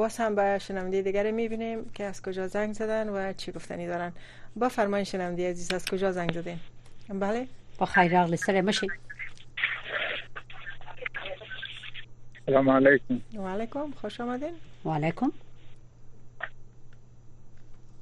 باز 0.00 0.20
هم 0.24 0.34
به 0.40 0.58
شنونده 0.64 1.02
دیگر 1.10 1.30
میبینیم 1.44 1.86
که 1.98 2.04
از 2.16 2.22
کجا 2.30 2.46
زنگ 2.58 2.72
زدن 2.84 3.08
و 3.16 3.32
چی 3.44 3.52
گفتنی 3.60 3.86
دارن 3.94 4.12
با 4.58 5.04
شنم 5.04 5.34
دی 5.34 5.44
عزیز 5.46 5.72
از 5.72 5.84
کجا 5.90 6.12
زنگ 6.12 6.30
زدین 6.32 6.56
بله 7.08 7.46
با 7.78 7.86
خیر 7.86 8.16
اقل 8.16 8.36
سر 8.36 8.60
مشی 8.60 8.86
سلام 12.46 12.70
علیکم 12.70 13.20
و 13.36 13.48
علیکم 13.48 13.90
خوش 14.00 14.20
آمدین 14.20 14.52
و 14.84 14.90
علیکم 14.90 15.32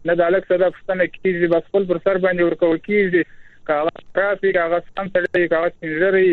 نه 0.08 0.14
د 0.20 0.28
الک 0.32 0.46
صدا 0.52 0.68
پښتنه 0.76 1.06
کیږي 1.14 1.48
بس 1.54 1.66
خپل 1.70 1.86
پر 1.92 1.98
سر 2.04 2.18
باندې 2.26 2.50
ورکول 2.50 2.78
کیږي 2.84 3.24
کاغذ 3.70 4.06
ترافیک 4.20 4.54
کاغذ 4.58 4.86
سم 5.00 5.10
سره 5.16 5.50
کاغذ 5.56 5.74
پنځري 5.84 6.28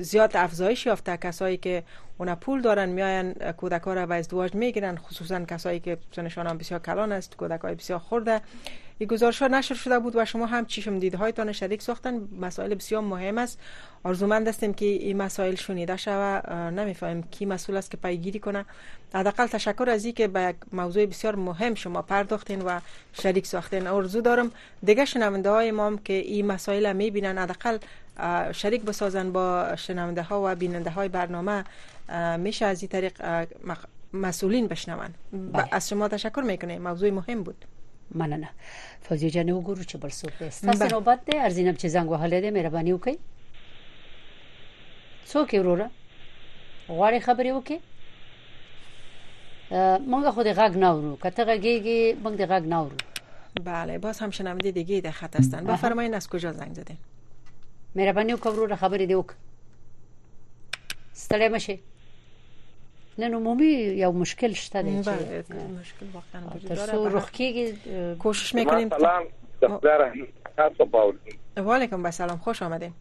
زیاد 0.00 0.30
افزایش 0.36 0.86
یافته 0.86 1.16
کسایی 1.16 1.56
که 1.56 1.82
اونا 2.18 2.36
پول 2.36 2.60
دارن 2.62 2.88
میاین 2.88 3.32
کودکا 3.34 3.90
ها 3.90 3.94
را 3.94 4.06
به 4.06 4.14
ازدواج 4.14 4.54
میگیرن 4.54 4.96
خصوصا 4.96 5.40
کسایی 5.44 5.80
که 5.80 5.98
سنشان 6.16 6.46
هم 6.46 6.58
بسیار 6.58 6.80
کلان 6.80 7.12
است 7.12 7.36
کودک 7.36 7.60
بسیار 7.60 7.98
خورده 7.98 8.40
این 9.02 9.08
گزارش 9.08 9.42
ها 9.42 9.48
نشر 9.48 9.74
شده 9.74 9.98
بود 9.98 10.12
و 10.16 10.24
شما 10.24 10.46
هم 10.46 10.66
چشم 10.66 11.00
هایتان 11.18 11.52
شریک 11.52 11.82
ساختن 11.82 12.28
مسائل 12.40 12.74
بسیار 12.74 13.02
مهم 13.02 13.38
است 13.38 13.58
آرزومند 14.04 14.48
هستیم 14.48 14.74
که 14.74 14.84
این 14.84 15.16
مسائل 15.16 15.54
شنیده 15.54 15.96
شوه 15.96 16.56
نمیفهمیم 16.70 17.22
کی 17.30 17.46
مسئول 17.46 17.76
است 17.76 17.90
که 17.90 17.96
پیگیری 17.96 18.38
کنه 18.38 18.64
حداقل 19.14 19.46
تشکر 19.46 19.90
از 19.90 20.06
که 20.06 20.28
به 20.28 20.40
یک 20.40 20.56
موضوع 20.72 21.06
بسیار 21.06 21.36
مهم 21.36 21.74
شما 21.74 22.02
پرداختین 22.02 22.62
و 22.62 22.80
شریک 23.12 23.46
ساختین 23.46 23.86
آرزو 23.86 24.20
دارم 24.20 24.50
دیگه 24.84 25.04
شنونده 25.04 25.50
های 25.50 25.70
ما 25.70 25.86
هم 25.86 25.98
که 25.98 26.12
این 26.12 26.46
مسائل 26.46 26.86
می 26.92 27.04
میبینن 27.04 27.38
حداقل 27.38 27.78
شریک 28.52 28.82
بسازن 28.82 29.32
با 29.32 29.76
شنونده 29.76 30.22
ها 30.22 30.42
و 30.46 30.54
بیننده 30.54 30.90
های 30.90 31.08
برنامه 31.08 31.64
میشه 32.38 32.66
از 32.66 32.82
این 32.82 32.88
طریق 32.88 33.12
مسئولین 34.12 34.66
بشنون 34.66 35.08
بله. 35.32 35.68
از 35.72 35.88
شما 35.88 36.08
تشکر 36.08 36.40
میکنه 36.40 36.78
موضوع 36.78 37.10
مهم 37.10 37.42
بود 37.42 37.64
مننه 38.16 38.48
فوزي 39.00 39.28
جان 39.28 39.50
وګورو 39.50 39.82
چې 39.90 39.96
بل 39.98 40.10
څوک 40.10 40.32
دی 40.38 40.48
تاسو 40.66 40.88
نوبت 40.92 41.18
دی 41.26 41.38
ارزینم 41.38 41.76
چې 41.80 41.86
زنګ 41.94 42.10
وهلې 42.10 42.40
دی 42.42 42.50
مهرباني 42.50 42.92
وکړئ 42.92 43.16
څوک 45.32 45.50
وروره 45.60 45.88
غواړي 46.96 47.20
خبرې 47.26 47.52
وکړي 47.58 47.78
مونږ 50.10 50.24
خو 50.34 50.42
د 50.48 50.58
غږ 50.58 50.72
ناورو 50.86 51.12
کته 51.22 51.42
غږیږي 51.48 52.00
مونږ 52.22 52.34
د 52.36 52.42
غږ 52.50 52.64
ناورو 52.72 52.96
بله 53.70 53.98
باز 54.08 54.20
هم 54.22 54.30
شنونده 54.40 54.70
دیگه 54.80 55.00
در 55.06 55.10
خط 55.22 55.36
هستن 55.40 55.64
بفرمایین 55.72 56.14
از 56.20 56.28
کجا 56.34 56.52
زنگ 56.58 56.74
زدین 56.82 56.96
مهرباني 57.94 58.36
وکړو 58.36 58.74
خبرې 58.74 59.06
دی 59.10 59.14
وکړه 59.20 59.36
ستړی 61.14 61.48
مشه 61.56 61.78
نن 63.18 63.34
عمومي 63.34 63.66
یو 63.98 64.12
مشکل 64.12 64.54
شته 64.54 64.82
دی 64.82 64.92
چې 65.02 65.64
مشکل 65.80 66.06
واقعا 66.12 66.42
وجود 66.46 66.68
داره 66.68 66.86
تاسو 66.86 67.08
رخ 67.16 67.26
کیږي 67.38 68.16
کوشش 68.22 68.54
میکنیم 68.54 68.88
سلام 68.96 69.26
دکتر 69.64 70.04
تاسو 70.60 70.84
باور 70.94 71.18
و 71.66 71.72
علیکم 71.74 72.10
سلام 72.10 72.38
خوش 72.48 72.62
آمدین 72.68 72.94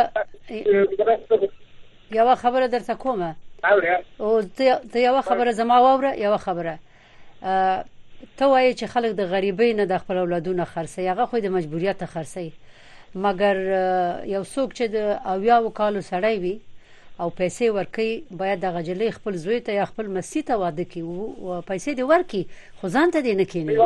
یو 2.12 2.34
خبره 2.34 2.66
درته 2.66 2.94
کومه 2.94 3.34
او 4.20 4.42
ته 4.92 4.98
یو 5.04 5.22
خبره 5.22 5.50
زما 5.50 5.78
ووره 5.88 6.14
یو 6.18 6.36
خبره 6.46 6.78
ته 8.36 8.40
وایې 8.40 8.76
چې 8.76 8.84
خلک 8.94 9.10
د 9.20 9.30
غریبۍ 9.34 9.74
نه 9.76 9.84
د 9.92 9.98
خپل 9.98 10.16
اولادونو 10.24 10.64
خرڅي 10.72 10.98
هغه 10.98 11.26
خو 11.26 11.38
د 11.44 11.54
مجبوریت 11.58 12.02
خرڅي 12.04 12.52
مګر 13.14 13.56
یو 14.24 14.44
څوک 14.44 14.74
چې 14.74 14.82
د 14.82 14.96
اویا 15.34 15.58
وکالو 15.66 16.00
سړی 16.08 16.36
وي 16.44 16.58
او 17.22 17.28
پیسې 17.38 17.72
ورکي 17.76 18.36
باید 18.40 18.60
د 18.64 18.70
غجلې 18.76 19.14
خپل 19.16 19.34
زوی 19.40 19.56
ته 19.64 19.74
یا 19.78 19.86
خپل 19.88 20.06
مسیح 20.16 20.44
ته 20.50 20.56
واده 20.62 20.86
کی 20.94 21.00
او 21.08 21.24
پیسې 21.24 21.98
دی 21.98 22.06
ورکي 22.10 22.40
خو 22.80 22.90
ځان 22.94 23.12
ته 23.16 23.24
دی 23.26 23.34
نه 23.40 23.46
کینی 23.54 23.76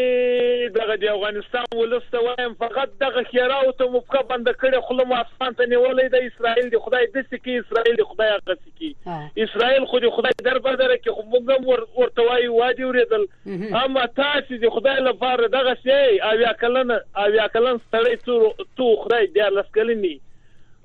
دغه 0.78 0.94
د 1.02 1.04
افغانستان 1.16 1.64
ولسته 1.80 2.18
وایم 2.26 2.54
فقط 2.62 2.88
دغه 3.02 3.22
خیراو 3.32 3.68
ته 3.80 3.84
مفقه 3.96 4.22
بند 4.30 4.48
کړي 4.62 4.80
خله 4.88 5.04
مو 5.10 5.14
افغان 5.18 5.54
ته 5.60 5.66
نیولې 5.72 6.08
د 6.14 6.30
اسرائیل 6.30 6.70
دی 6.74 6.80
خدای 6.86 7.06
د 7.16 7.24
سکی 7.34 7.54
اسرائیل 7.58 7.98
دی 8.00 8.06
خدای 8.14 8.32
هغه 8.32 8.56
سکی 8.64 8.90
اسرائیل 9.46 9.84
خو 9.92 10.00
دی 10.06 10.10
خدای 10.16 10.34
در 10.48 10.58
بدره 10.66 10.96
کې 11.04 11.14
خو 11.14 11.22
موږ 11.34 12.02
ورته 12.02 12.26
وایو 12.30 12.56
وادي 12.58 12.88
ورېدل 12.88 13.80
اما 13.84 14.06
تاسو 14.22 14.60
دی 14.64 14.74
خدای 14.78 15.06
لپاره 15.10 15.52
دغه 15.56 15.76
شی 15.86 16.18
او 16.30 16.34
یا 16.46 16.52
کلن 16.66 16.92
او 16.96 17.30
یا 17.40 17.48
کلن 17.58 17.80
ستړي 17.86 18.68
تو 18.82 18.90
خدای 19.06 19.32
دی 19.38 19.48
لسکلنی 19.60 20.14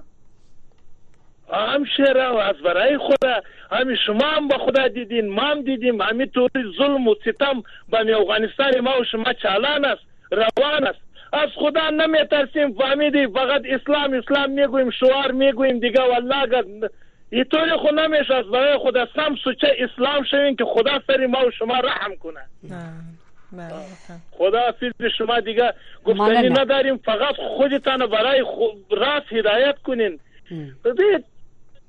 هم 1.52 1.84
شعر 1.96 2.16
و 2.16 2.36
از 2.36 2.56
برای 2.56 2.98
خدا 2.98 3.42
همین 3.70 3.96
شما 4.06 4.26
هم 4.26 4.48
به 4.48 4.58
خدا 4.58 4.88
دیدین 4.88 5.28
ما 5.32 5.42
هم 5.42 5.62
دیدیم 5.62 6.00
همین 6.00 6.30
طوری 6.30 6.74
ظلم 6.78 7.08
و 7.08 7.14
ستم 7.22 7.62
به 7.88 8.16
افغانستان 8.16 8.80
ما 8.80 8.98
و 9.00 9.04
شما 9.04 9.32
چالان 9.32 9.84
است 9.84 10.02
روان 10.30 10.86
است 10.86 10.98
از 11.32 11.48
خدا 11.56 11.90
نمی 11.90 12.18
ترسیم 12.30 12.72
فهمیدی 12.74 13.26
فقط 13.26 13.62
اسلام 13.68 14.12
اسلام 14.12 14.50
میگویم 14.50 14.90
شعار 14.90 15.32
میگویم 15.32 15.80
دیگه 15.80 16.00
والله 16.00 16.64
اینطوری 17.32 17.70
خو 17.70 17.88
نمیشه 17.94 18.34
از 18.34 18.46
برای 18.50 18.78
خدا 18.78 19.06
سم 19.16 19.36
سوچه 19.44 19.66
اسلام 19.78 20.24
شویم 20.24 20.56
که 20.56 20.64
خدا 20.64 20.90
سری 21.06 21.26
ما 21.26 21.46
و 21.46 21.50
شما 21.50 21.74
رحم 21.80 22.16
کنه 22.16 22.40
خدا 24.30 24.60
حافظ 24.60 24.92
به 24.98 25.08
شما 25.18 25.40
دیگه 25.40 25.72
گفتنی 26.04 26.48
نداریم 26.48 26.96
فقط 26.96 27.34
خودتان 27.56 28.06
برای 28.06 28.44
راست 28.90 29.32
هدایت 29.32 29.78
کنین 29.78 30.20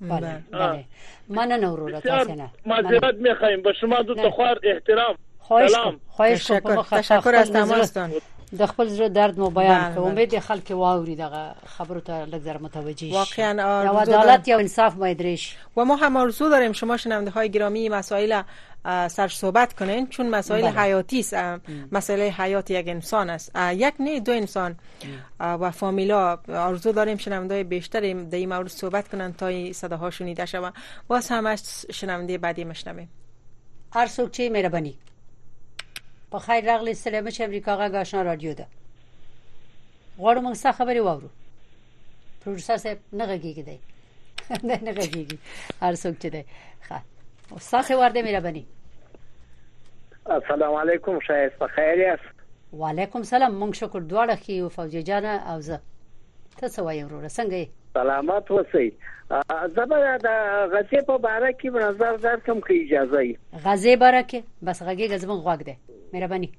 بله 0.01 0.41
بله 0.51 0.85
مننه 1.29 1.71
ورور 1.71 1.99
تاسو 1.99 2.33
نه 2.33 2.49
معذرت 2.65 3.15
میخوایم 3.15 3.61
به 3.61 3.73
شما 3.81 4.01
دو 4.01 4.15
تخوار 4.15 4.59
احترام 4.63 5.15
سلام 5.49 5.99
خواهش 6.07 6.51
کوم 6.51 6.81
تشکر 6.83 7.35
از 7.35 7.51
تماستان 7.51 8.11
د 8.59 8.65
خپل 8.65 8.87
زړه 8.97 9.09
درد 9.15 9.39
مو 9.39 9.49
بیان 9.49 9.95
کوم 9.95 10.03
امید 10.03 10.39
خلک 10.39 10.71
واوري 10.71 11.15
دغه 11.15 11.51
خبرو 11.65 11.99
ته 12.01 12.25
لږ 12.25 12.61
متوجه 12.61 12.95
شي 13.07 13.11
واقعا 13.13 14.01
عدالت 14.01 14.47
یا 14.47 14.57
انصاف 14.59 14.97
ما 14.97 15.13
درش 15.13 15.57
و 15.77 15.85
ما 15.85 15.95
هم 15.95 16.17
آرزو 16.17 16.49
داریم 16.49 16.71
شما 16.73 16.97
شنونده 16.97 17.31
های 17.31 17.49
گرامی 17.49 17.89
مسائل 17.89 18.41
سر 18.85 19.27
صحبت 19.27 19.73
کنین 19.75 20.07
چون 20.07 20.29
مسائل 20.29 20.61
بله. 20.71 20.81
حیاتی 20.81 21.19
است 21.19 21.33
مسئله 21.91 22.23
حیات 22.29 22.71
یک 22.71 22.87
انسان 22.87 23.29
است 23.29 23.51
یک 23.71 23.93
نه 23.99 24.19
دو 24.19 24.31
انسان 24.31 24.77
و 25.39 25.71
فامیلا 25.71 26.37
آرزو 26.49 26.91
داریم 26.91 27.17
شنونده 27.17 27.63
بیشتر 27.63 27.99
در 28.13 28.37
این 28.37 28.49
مورد 28.55 28.67
صحبت 28.67 29.07
کنن 29.07 29.33
تا 29.33 29.73
صداها 29.73 30.09
شنیده 30.09 30.45
شود 30.45 30.73
باز 31.07 31.31
از 31.31 31.85
شنونده 31.93 32.37
بعدی 32.37 32.63
مشنویم 32.63 33.09
هر 33.93 34.07
سوک 34.07 34.31
چه 34.31 34.49
مهربانی 34.49 34.97
با 36.31 36.39
خیر 36.39 36.93
سلامش 36.93 37.41
امریکا 37.41 37.75
غا 37.77 37.89
گاشنا 37.89 38.21
رادیو 38.21 38.53
ده 38.53 38.67
غارو 40.17 40.41
منسا 40.41 40.71
خبری 40.71 40.99
وارو 40.99 41.29
پروژسر 42.45 42.77
سب 42.77 42.97
صاحب 43.17 43.31
گیگی 43.31 43.53
گیگی 43.53 43.63
دی 43.63 43.79
نه 44.83 45.27
هر 45.81 45.95
سوک 45.95 46.19
چی 46.19 46.29
دی 46.29 46.43
ساسې 47.59 47.91
ورده 47.93 48.21
مهرباني 48.23 48.65
السلام 50.29 50.73
علیکم 50.75 51.17
شایسته 51.27 51.57
په 51.63 51.67
خیر 51.77 51.99
یاست 52.01 52.29
وعلیکم 52.81 53.23
سلام 53.29 53.57
مونږ 53.63 53.79
شکر 53.83 54.03
دواړه 54.11 54.43
خي 54.45 54.59
او 54.59 54.69
فوجي 54.75 55.01
جان 55.09 55.25
او 55.25 55.59
زه 55.69 55.79
ته 56.59 56.67
څه 56.67 56.79
وایم 56.85 57.07
وروره 57.07 57.27
څنګه 57.31 57.55
یې 57.63 57.67
سلامات 57.97 58.51
وسی 58.51 58.87
زبر 59.79 60.03
د 60.25 60.35
غزې 60.73 61.01
په 61.09 61.33
اړه 61.37 61.51
کې 61.61 61.87
نظر 61.87 62.21
درکم 62.27 62.61
کې 62.67 62.85
اجازه 62.85 63.23
یې 63.27 63.63
غزې 63.65 63.97
باره 64.05 64.21
کې 64.31 64.65
بس 64.69 64.83
غږی 64.83 65.11
غزبن 65.13 65.43
غوګ 65.47 65.63
دی 65.69 65.75
مهرباني 66.15 66.51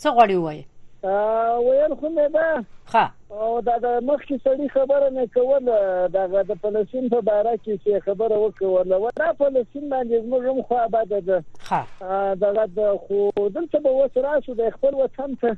څه 0.00 0.08
غوړی 0.14 0.38
وایي 0.40 0.62
ویل 1.04 1.94
خو 2.00 2.08
مې 2.12 2.28
ده 2.32 2.64
ها 2.94 3.04
او 3.30 3.60
دا 3.66 3.76
د 3.84 3.86
مخکې 4.08 4.36
سړي 4.46 4.66
خبره 4.72 5.06
نه 5.16 5.24
کول 5.36 5.70
دا 6.16 6.40
د 6.48 6.52
فلسطین 6.64 7.06
په 7.14 7.36
اړه 7.36 7.54
کې 7.64 8.02
خبره 8.06 8.36
وکول 8.40 8.92
ولا 8.94 9.28
فلسطین 9.38 9.86
باندې 9.92 10.28
موږ 10.32 10.44
هم 10.50 10.60
خو 10.66 10.74
آباد 10.80 11.14
ده 11.28 11.38
ها 11.70 12.34
دا 12.42 12.66
د 12.66 12.90
خو 13.06 13.48
دلته 13.56 13.80
به 13.86 13.94
وس 14.00 14.18
راشو 14.28 14.58
د 14.60 14.70
خپل 14.76 14.94
وطن 15.04 15.34
ته 15.40 15.56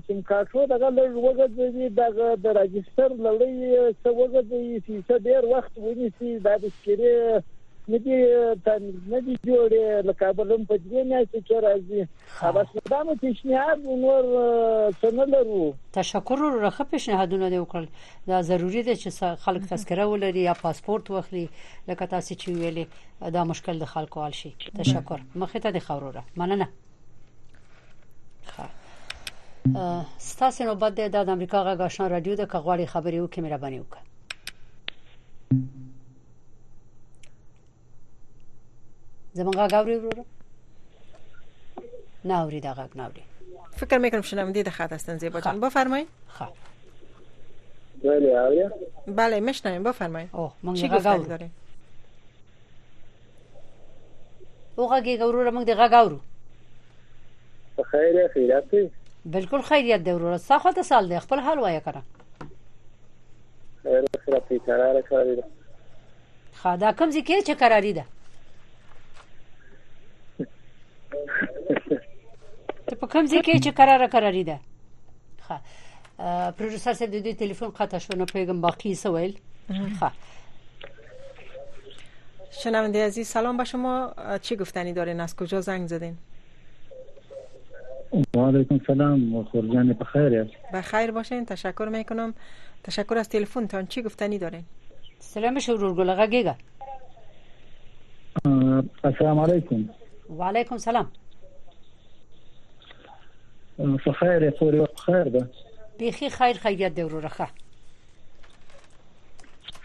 سیم 0.04 0.20
کارټو 0.28 0.62
دغه 0.68 0.88
لږ 0.98 1.16
وګرځي 1.22 1.88
دغه 1.96 2.28
د 2.44 2.54
راجستر 2.58 3.10
لړۍ 3.26 3.90
څه 3.96 4.14
وګرځي 4.20 4.84
چې 4.86 5.02
څه 5.08 5.18
ډیر 5.26 5.48
وخت 5.50 5.82
ونیسي 5.86 6.38
دا 6.46 6.54
د 6.62 6.70
سکري 6.76 7.10
ندي 7.88 8.10
ندي 9.12 9.34
جوړې 9.46 10.02
لکه 10.08 10.24
بلم 10.36 10.62
په 10.68 10.74
دې 10.76 11.04
نه 11.08 11.16
چې 11.48 11.54
راځي 11.64 11.98
اوبس 12.48 12.66
مدام 12.76 13.08
پیشنهاد 13.24 13.78
نور 14.04 14.24
څنګه 15.00 15.24
لرو 15.34 15.58
تشکر 15.96 16.38
ورخه 16.44 16.84
پیشنهادونه 16.92 17.46
دی 17.50 17.58
وکړل 17.64 17.86
دا 18.30 18.38
ضروری 18.52 18.82
ده 18.88 18.94
چې 19.02 19.10
خلک 19.44 19.62
تذکره 19.74 20.04
ولري 20.12 20.40
یا 20.46 20.54
پاسپورت 20.62 21.04
واخلي 21.16 21.44
لکه 21.88 22.06
تاسو 22.14 22.34
چې 22.34 22.48
ویلي 22.62 22.86
دا 23.36 23.42
مشکل 23.52 23.78
د 23.84 23.92
خلکو 23.92 24.24
حل 24.28 24.32
شي 24.40 24.52
تشکر 24.80 25.20
مخه 25.44 25.58
ته 25.68 25.76
د 25.78 25.86
خوروره 25.90 26.24
مننه 26.44 26.68
ستاسو 30.32 30.64
نوبت 30.72 30.92
د 30.92 31.28
امریکا 31.36 31.58
غاښان 31.76 32.00
رادیو 32.00 32.34
د 32.34 32.50
کغواړي 32.50 32.86
خبري 32.98 33.24
وکړه 33.26 33.38
مهرباني 33.46 33.78
وکړه 33.84 34.02
زمونږ 39.38 39.56
غږ 39.60 39.74
اوري 39.74 39.96
ورور 39.96 40.24
نه 42.28 42.34
اوري 42.42 42.60
دا 42.66 42.72
غږ 42.78 42.90
نه 42.96 43.02
اوري 43.06 43.22
فکر 43.80 43.98
میکنم 43.98 44.22
شنونده 44.30 44.62
د 44.62 44.68
خط 44.70 44.92
هستن 44.92 45.18
زیبا 45.18 45.40
جان 45.40 45.60
بفرمایید 45.60 46.08
خب 46.34 46.52
بله 48.04 48.28
اوریا 48.44 48.68
بله 49.06 49.40
میشنویم 49.40 49.82
بفرمایید 49.82 50.30
اوه 50.32 50.52
من 50.62 50.74
غږ 50.76 51.06
اورم 51.06 51.50
او 54.78 54.84
غږی 54.92 55.14
ګورور 55.20 55.46
موږ 55.54 55.64
د 55.70 55.72
غږ 55.82 55.92
اورو 56.00 56.20
خیر 57.90 58.28
خیرات 58.34 58.74
بالکل 59.34 59.60
خیریت 59.62 60.00
دی 60.04 60.10
ورور 60.12 60.36
ساخه 60.36 60.72
ته 60.72 60.82
سال 60.82 61.08
دی 61.10 61.18
خپل 61.26 61.38
حال 61.40 61.58
وایې 61.58 61.80
کړه 61.86 62.00
خیر 63.82 64.02
خیرات 64.24 64.50
قرار 64.66 64.96
کړی 65.02 66.76
دا 66.80 66.92
کم 66.98 67.08
ځکه 67.10 67.42
چې 67.46 67.50
قراری 67.62 67.92
ده 67.98 68.04
ته 72.86 72.94
په 73.00 73.06
کوم 73.12 73.24
ځای 73.32 73.42
کې 73.46 73.54
چې 73.64 73.70
قرار 73.80 74.00
قراري 74.14 74.44
ده 74.50 74.56
ښه 75.46 75.56
پروډوسر 76.56 76.92
سره 77.00 77.08
د 77.12 77.16
دې 77.26 77.32
ټلیفون 77.42 77.70
قطع 77.78 77.98
شو 78.04 78.16
نو 78.20 78.26
پیغام 78.36 78.58
باقی 78.66 78.94
سوال 79.04 79.32
ښه 80.00 80.10
شنونده 82.60 83.06
عزیز 83.06 83.26
سلام 83.36 83.56
به 83.56 83.64
شما 83.72 83.94
چی 84.42 84.56
گفتنی 84.62 84.92
دارین 84.98 85.20
از 85.20 85.32
کجا 85.36 85.60
زنگ 85.70 85.86
زدین 85.94 86.14
و 88.36 88.42
علیکم 88.48 88.78
سلام 88.86 89.42
بخیر 90.02 90.40
است 90.40 90.54
بخیر 90.74 91.10
باشین 91.16 91.44
تشکر 91.44 91.88
میکنم 91.96 92.34
تشکر 92.84 93.16
از 93.18 93.28
تلفن 93.28 93.66
تان 93.66 93.86
چی 93.86 94.02
گفتنی 94.02 94.38
دارین 94.38 94.62
سلام 95.18 95.58
شورور 95.58 95.94
گلغه 95.98 96.26
گیگا 96.26 96.54
السلام 99.04 99.38
علیکم 99.38 99.84
و 100.30 100.42
علیکم 100.42 100.76
سلام 100.86 101.10
په 103.76 104.12
خیر 104.18 104.50
پورې 104.50 104.78
وخت 104.80 105.00
خیر 105.04 105.22
ده 105.36 105.46
بيخي 105.98 106.28
خیر 106.34 106.56
خیریت 106.62 106.94
دی 106.96 107.02
ورورخه 107.02 107.46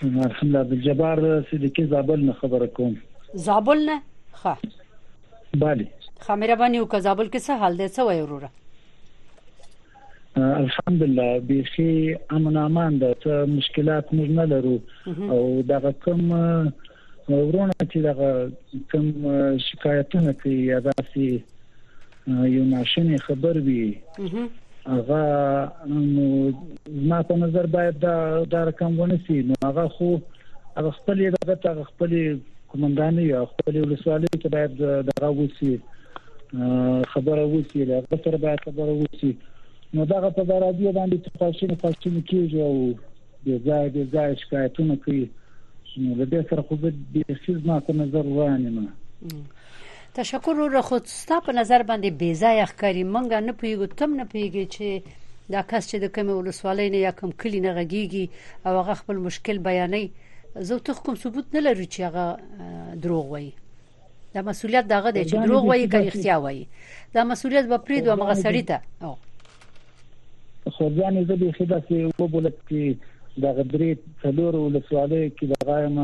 الحمدلله 0.02 0.64
بالجبار 0.64 1.42
صدیقي 1.52 1.86
زابل 1.94 2.20
نه 2.26 2.34
خبره 2.42 2.68
کوم 2.68 2.98
زابل 3.48 3.78
نه 3.90 4.02
ښه 4.42 4.58
بله 5.58 5.88
خمیره 6.20 6.56
باندې 6.56 6.76
او 6.76 6.86
کزابل 6.88 7.28
کې 7.28 7.40
څه 7.40 7.50
حال 7.64 7.78
دی 7.78 7.88
څه 7.90 8.00
وای 8.00 8.22
وروره 8.22 8.50
الحمدلله 10.38 11.40
بيخي 11.40 12.18
امن 12.40 12.58
امان 12.58 13.00
ده 13.00 13.14
څه 13.24 13.50
مشکلات 13.58 14.06
موږ 14.08 14.30
نه 14.30 14.46
لرو 14.46 14.80
او 15.08 15.62
دغه 15.74 15.92
کوم 16.06 16.34
ورونه 17.38 17.74
چې 17.92 18.02
دا 18.04 18.12
کوم 18.92 19.26
شکایتونه 19.66 20.34
کوي 20.44 20.58
یا 20.70 20.80
داسې 20.88 22.46
یو 22.54 22.64
ناشنه 22.72 23.18
خبر 23.26 23.60
وي 23.68 23.82
هغه 24.94 25.20
نو 25.92 26.26
ما 27.12 27.22
په 27.32 27.38
نظر 27.44 27.70
باید 27.76 28.00
دا 28.06 28.16
دا 28.56 28.64
رقم 28.72 29.00
ونسي 29.02 29.40
نو 29.52 29.60
هغه 29.68 29.86
خو 29.98 30.10
هغه 30.78 30.96
خپل 31.00 31.24
دغه 31.38 31.58
ته 31.68 31.86
خپل 31.94 32.16
کومنداني 32.74 33.28
یا 33.32 33.44
خپل 33.52 33.80
ولسوالۍ 33.84 34.34
ته 34.42 34.50
باید 34.58 34.82
دغه 35.14 35.32
وسی 35.40 35.72
خبره 37.16 37.48
وسی 37.54 37.86
دغه 37.94 38.18
تر 38.26 38.38
باید 38.48 38.66
خبره 38.70 38.98
وسی 39.04 39.32
نو 39.94 40.06
دغه 40.14 40.30
په 40.38 40.62
راډیو 40.66 40.96
باندې 41.00 41.30
تفاصیل 41.30 41.76
تفاصیل 41.76 42.22
کیږي 42.22 42.64
او 42.70 42.94
د 43.48 43.68
ځای 43.68 43.98
د 43.98 44.14
ځای 44.18 44.38
شکایتونه 44.44 44.98
کوي 45.06 45.28
نو 45.98 46.16
له 46.16 46.26
دې 46.32 46.42
سره 46.50 46.62
خو 46.68 46.76
به 46.82 46.90
د 47.14 47.18
شیز 47.46 47.60
ما 47.68 47.76
ته 47.86 47.94
نظر 48.02 48.26
وانیم 48.38 48.78
تشکر 50.20 50.62
رو 50.74 50.82
خو 50.90 50.98
ستا 51.14 51.38
په 51.48 51.52
نظر 51.60 51.84
باندې 51.90 52.20
بې 52.22 52.34
ځای 52.42 52.66
ښکاری 52.72 53.04
مونږ 53.14 53.28
نه 53.48 53.54
پیګو 53.64 53.88
تم 54.02 54.14
نه 54.20 54.26
پیګی 54.34 54.66
چې 54.76 54.88
دا 55.54 55.62
کس 55.70 55.84
چې 55.90 55.98
د 56.00 56.06
کوم 56.16 56.28
ولسوالۍ 56.38 56.88
نه 56.96 57.00
یا 57.06 57.12
کوم 57.20 57.32
کلی 57.42 57.60
نه 57.66 57.72
غږیږي 57.78 58.26
او 58.66 58.74
هغه 58.82 58.94
خپل 59.02 59.16
مشکل 59.28 59.58
بیانوي 59.68 60.06
زه 60.68 60.80
ته 60.86 60.94
کوم 61.06 61.16
ثبوت 61.24 61.48
نه 61.56 61.60
لرم 61.66 61.86
چې 61.94 62.00
هغه 62.08 62.98
دروغ 63.08 63.26
وایي 63.32 63.52
دا 64.34 64.40
مسولیت 64.50 64.86
دغه 64.96 65.10
دی 65.12 65.24
چې 65.30 65.36
دروغ 65.46 65.64
وایي 65.68 65.88
که 65.94 66.00
اختیا 66.10 66.36
وایي 66.42 66.66
دا 67.16 67.22
مسولیت 67.32 67.66
به 67.72 67.78
پرې 67.86 67.98
دوه 68.06 68.16
مغه 68.22 68.36
سړی 68.46 68.64
ته 68.68 68.82
خو 70.74 70.84
ځان 70.98 71.14
یې 71.18 71.24
زه 71.30 71.36
به 71.36 71.52
خدا 71.60 71.78
چې 71.82 72.22
وبولت 72.22 72.54
چې 72.72 72.82
د 73.44 73.46
غدرې 73.58 73.90
څلور 74.22 74.56
ولسوالۍ 74.62 75.22
کې 75.38 75.48
د 75.50 75.68
غایم 75.68 76.00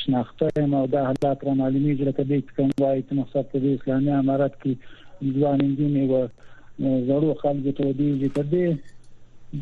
شناخته 0.00 0.64
ما 0.72 0.80
د 0.92 1.06
حالات 1.08 1.44
را 1.48 1.54
معلومی 1.60 1.94
چې 1.98 2.10
د 2.18 2.26
دې 2.32 2.38
کوم 2.58 2.70
وایي 2.82 3.02
چې 3.06 3.16
مقصد 3.20 3.56
د 3.64 3.66
اسلامي 3.78 4.12
امارات 4.18 4.58
کې 4.62 5.32
ځوان 5.38 5.64
انجینې 5.66 6.04
و 6.10 7.02
زړو 7.08 7.30
خلکو 7.42 7.72
ته 7.78 7.94
دی 8.00 8.10
چې 8.20 8.28
کدې 8.36 8.66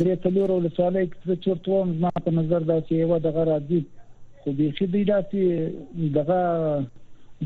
درې 0.01 0.17
څلور 0.25 0.53
ولسوالۍ 0.57 1.05
کې 1.13 1.39
چورتوم 1.47 1.95
ما 2.05 2.13
په 2.19 2.37
نظر 2.41 2.69
دا 2.73 2.79
چې 2.89 3.01
یو 3.03 3.21
د 3.27 3.35
غراځي 3.39 3.81
خو 4.43 4.55
به 4.59 4.69
چې 4.77 4.93
دی 4.95 5.05
داسې 5.13 6.15
دغه 6.19 6.41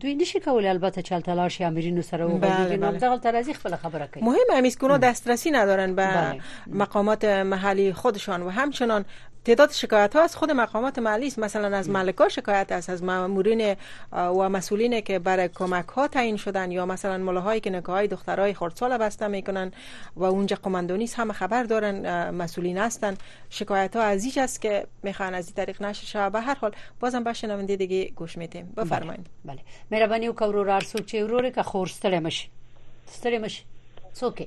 دوی 0.00 0.14
نشي 0.14 0.40
کولای 0.40 0.68
البته 0.68 1.02
چلته 1.02 1.34
لار 1.34 1.48
شي 1.48 1.64
امیرینو 1.64 2.02
سره 2.02 2.26
بله، 2.28 2.40
وغږیږي 2.40 2.78
بله. 2.78 2.90
نو 2.98 3.16
دغه 3.18 3.52
خپل 3.52 3.76
خبره 3.76 4.06
کوي 4.14 4.22
مهم 4.22 4.56
هم 4.56 4.64
است 4.64 4.78
دسترسی 5.04 5.50
ندارن 5.50 5.94
به 5.94 6.06
بله. 6.14 6.40
مقامات 6.66 7.24
محلی 7.24 7.92
خودشان 7.92 8.42
و 8.42 8.48
همچنان 8.48 9.04
تعداد 9.46 9.70
شکایت 9.70 10.16
ها 10.16 10.22
از 10.22 10.36
خود 10.36 10.50
مقامات 10.50 10.98
محلی 10.98 11.26
است 11.26 11.38
مثلا 11.38 11.76
از 11.76 11.90
ملکا 11.90 12.28
شکایت 12.28 12.72
است 12.72 12.90
از 12.90 13.02
مامورین 13.04 13.74
و 14.12 14.48
مسئولین 14.48 15.00
که 15.00 15.18
برای 15.18 15.48
کمک 15.54 15.86
ها 15.88 16.08
تعیین 16.08 16.36
شدن 16.36 16.70
یا 16.70 16.86
مثلا 16.86 17.18
ملاهایی 17.18 17.60
که 17.60 17.70
نکاح 17.70 17.96
های 17.96 18.06
دخترای 18.08 18.54
خردسال 18.54 18.98
بسته 18.98 19.26
میکنن 19.26 19.70
و 20.16 20.24
اونجا 20.24 20.56
قماندونی 20.62 21.06
همه 21.16 21.32
خبر 21.32 21.62
دارن 21.62 22.00
مسئولین 22.30 22.78
هستن 22.78 23.14
شکایت 23.50 23.96
ها 23.96 24.02
از 24.02 24.38
است 24.38 24.60
که 24.62 24.84
میخوان 25.02 25.34
از 25.34 25.46
این 25.46 25.54
طریق 25.64 25.82
نشه 25.82 26.06
شوه 26.06 26.30
به 26.30 26.40
هر 26.40 26.54
حال 26.54 26.72
بازم 27.00 27.24
به 27.24 27.32
شنونده 27.32 27.76
دیگه 27.76 28.04
گوش 28.10 28.38
میتیم 28.38 28.72
بله. 28.76 28.84
بفرمایید 28.86 29.26
بله, 29.44 29.58
مهربانی 29.90 30.28
و 34.22 34.32
که 34.36 34.46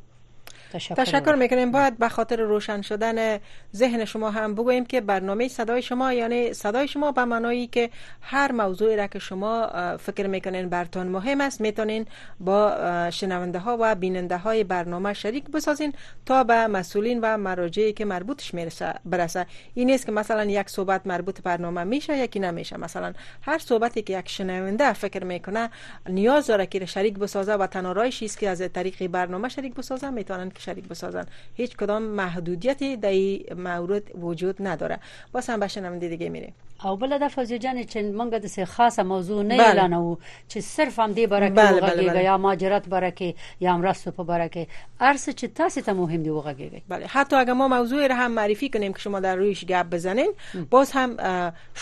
تشکر, 0.71 0.95
تشکر 0.95 1.35
میکنیم 1.35 1.71
باید 1.71 1.97
به 1.97 2.09
خاطر 2.09 2.35
روشن 2.41 2.81
شدن 2.81 3.39
ذهن 3.75 4.05
شما 4.05 4.31
هم 4.31 4.55
بگوییم 4.55 4.85
که 4.85 5.01
برنامه 5.01 5.47
صدای 5.47 5.81
شما 5.81 6.13
یعنی 6.13 6.53
صدای 6.53 6.87
شما 6.87 7.11
به 7.11 7.25
منایی 7.25 7.67
که 7.67 7.89
هر 8.21 8.51
موضوعی 8.51 8.95
را 8.97 9.07
که 9.07 9.19
شما 9.19 9.69
فکر 9.99 10.27
میکنین 10.27 10.69
برتان 10.69 11.07
مهم 11.07 11.41
است 11.41 11.61
میتونین 11.61 12.05
با 12.39 12.75
شنونده 13.13 13.59
ها 13.59 13.77
و 13.79 13.95
بیننده 13.95 14.37
های 14.37 14.63
برنامه 14.63 15.13
شریک 15.13 15.43
بسازین 15.49 15.93
تا 16.25 16.43
به 16.43 16.67
مسئولین 16.67 17.19
و 17.23 17.37
مراجعی 17.37 17.93
که 17.93 18.05
مربوطش 18.05 18.53
میرسه 18.53 18.93
برسه 19.05 19.45
این 19.73 19.89
است 19.91 20.05
که 20.05 20.11
مثلا 20.11 20.45
یک 20.45 20.69
صحبت 20.69 21.01
مربوط 21.07 21.41
برنامه 21.41 21.83
میشه 21.83 22.17
یکی 22.17 22.39
نمیشه 22.39 22.77
مثلا 22.77 23.13
هر 23.41 23.57
صحبتی 23.57 24.01
که 24.01 24.19
یک 24.19 24.29
شنونده 24.29 24.93
فکر 24.93 25.23
میکنه 25.23 25.69
نیاز 26.09 26.47
داره 26.47 26.65
که 26.65 26.85
شریک 26.85 27.17
بسازه 27.19 27.53
و 27.53 27.67
تنها 27.67 27.91
است 28.21 28.39
که 28.39 28.49
از 28.49 28.63
طریق 28.73 29.07
برنامه 29.07 29.49
شریک 29.49 29.73
بسازه 29.75 30.09
میتونن 30.09 30.49
شریک 30.63 30.87
بسازن 30.87 31.25
هیچ 31.55 31.77
کدام 31.77 32.01
محدودیتی 32.03 32.97
در 32.97 33.09
این 33.09 33.53
مورد 33.61 34.03
وجود 34.15 34.55
نداره 34.59 34.99
با 35.31 35.41
هم 35.47 35.59
به 35.59 35.67
شنونده 35.67 36.09
دیگه 36.09 36.29
میریم 36.29 36.53
او 36.85 36.95
بل 36.97 37.17
د 37.17 37.27
فوزي 37.27 37.57
جان 37.59 37.83
چې 37.83 37.97
مونږ 37.97 38.37
د 38.45 38.65
خاصه 38.65 39.03
موضوع 39.03 39.41
نه 39.43 39.57
بله. 39.57 39.63
اعلانو 39.67 40.17
چې 40.49 40.57
صرف 40.59 40.99
هم 40.99 41.13
دې 41.15 41.27
برکه 41.27 41.53
بله، 41.53 41.81
بله، 42.09 42.21
یا 42.21 42.37
ماجرات 42.37 42.87
برکه 42.89 43.33
یا 43.59 43.77
مرستو 43.77 44.11
په 44.11 44.23
برکه 44.23 44.67
ارس 44.99 45.29
چې 45.29 45.43
تاسو 45.61 45.81
ته 45.81 45.93
مهم 45.93 46.23
دی 46.23 46.29
وغږیږي 46.29 46.81
بله 46.89 47.07
حتی 47.17 47.35
اگر 47.35 47.53
ما 47.53 47.67
موضوع 47.67 48.07
را 48.07 48.15
هم 48.15 48.31
معرفی 48.31 48.69
کنیم 48.69 48.93
که 48.93 48.99
شما 48.99 49.19
در 49.19 49.35
رویش 49.35 49.65
گپ 49.65 49.89
بزنین 49.95 50.31
باز 50.69 50.91
هم 50.91 51.17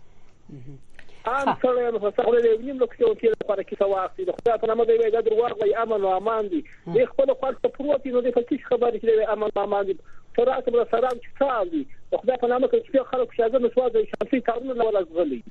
عام 1.30 1.50
کړه 1.64 2.00
په 2.04 2.12
سره 2.18 2.40
یو 2.46 2.54
نیم 2.62 2.78
لکه 2.84 2.98
یو 3.04 3.10
کیلو 3.24 3.34
لپاره 3.42 3.66
کې 3.66 3.80
سواقي 3.82 4.24
د 4.30 4.38
خدای 4.38 4.56
په 4.64 4.70
نامه 4.72 4.86
دی 4.90 4.96
وای 5.02 5.12
دا 5.16 5.22
درواغ 5.28 5.54
وای 5.60 5.74
امن 5.84 6.06
او 6.08 6.14
امان 6.22 6.50
دي 6.54 6.62
د 6.96 7.12
خپل 7.12 7.34
خپل 7.36 7.58
ته 7.66 7.72
پروتي 7.78 8.14
نو 8.16 8.24
د 8.28 8.36
فکر 8.40 8.64
خبره 8.72 8.94
کې 8.96 9.36
امن 9.36 9.56
او 9.58 9.66
امان 9.68 9.88
دي 9.92 9.98
فرات 10.40 10.72
بر 10.78 10.88
سلام 10.96 11.18
چې 11.26 11.38
تعالی 11.44 11.84
د 12.16 12.24
خدای 12.24 12.40
په 12.46 12.52
نامه 12.54 12.72
کې 12.72 13.12
خلک 13.14 13.36
شاګرد 13.40 13.70
نشو 13.70 13.90
د 14.00 14.08
شخصي 14.14 14.42
کارونه 14.52 14.90
ولا 14.92 15.04
غلي 15.20 15.42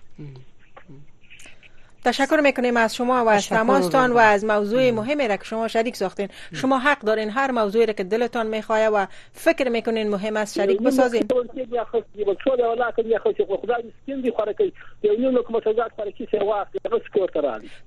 تشکر 2.05 2.40
میکنیم 2.40 2.76
از 2.76 2.94
شما 2.94 3.24
و 3.24 3.28
از 3.28 3.48
تماستان 3.48 4.12
و 4.12 4.18
از 4.18 4.44
موضوع 4.44 4.90
مهمی 4.90 5.28
را 5.28 5.36
که 5.36 5.44
شما 5.44 5.68
شریک 5.68 5.96
ساختین 5.96 6.28
شما 6.55 6.78
حق 6.78 6.98
دارین 7.01 7.30
هر 7.30 7.51
موضوعی 7.51 7.86
را 7.86 7.92
که 7.92 8.05
دلتان 8.05 8.46
میخواه 8.46 8.84
و 8.88 9.07
فکر 9.32 9.68
میکنین 9.68 10.09
مهم 10.09 10.36
است 10.36 10.57
شریک 10.57 10.82
بسازین 10.82 11.28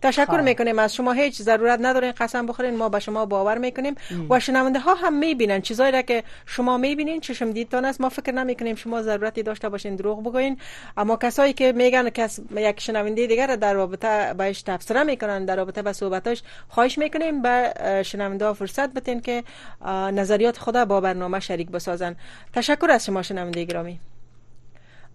تشکر 0.02 0.42
میکنیم 0.42 0.80
از 0.80 0.96
شما 0.96 1.12
هیچ 1.12 1.36
ضرورت 1.38 1.80
ندارین 1.82 2.12
قسم 2.12 2.46
بخورین 2.48 2.76
ما 2.76 2.90
به 2.90 3.00
شما 3.00 3.26
باور 3.26 3.58
میکنیم 3.58 3.96
و 4.30 4.40
شنونده 4.40 4.80
ها 4.80 4.96
هم 4.96 5.14
میبینن 5.20 5.62
چیزایی 5.62 5.92
را 5.92 6.02
که 6.02 6.24
شما 6.46 6.78
میبینین 6.78 7.20
چشم 7.22 7.52
دیدتان 7.52 7.86
است 7.86 8.02
ما 8.02 8.10
فکر 8.10 8.32
نمیکنیم 8.32 8.76
شما 8.76 9.02
ضرورتی 9.02 9.44
داشته 9.44 9.70
باشین 9.70 9.96
دروغ 9.96 10.24
بگوین 10.24 10.58
اما 10.98 11.16
کسایی 11.16 11.54
که 11.54 11.72
میگن 11.72 12.10
کس 12.10 12.40
یک 12.58 12.80
شنونده 12.80 13.28
دیگر 13.28 13.56
در 13.56 13.74
رابطه 13.74 14.03
رابطه 14.06 14.34
بهش 14.38 14.64
میکنن 15.06 15.46
در 15.46 15.56
رابطه 15.56 15.82
به 15.82 15.94
صحبتاش 15.94 16.44
خواهش 16.70 16.98
میکنیم 16.98 17.42
به 17.42 17.74
شنونده 18.06 18.54
فرصت 18.54 18.94
بتین 18.94 19.22
که 19.22 19.44
نظریات 19.90 20.58
خدا 20.60 20.86
با 20.86 21.02
برنامه 21.02 21.40
شریک 21.40 21.70
بسازن 21.72 22.16
تشکر 22.54 22.88
از 22.92 23.06
شما 23.06 23.22
شنونده 23.22 23.64
گرامی 23.64 24.00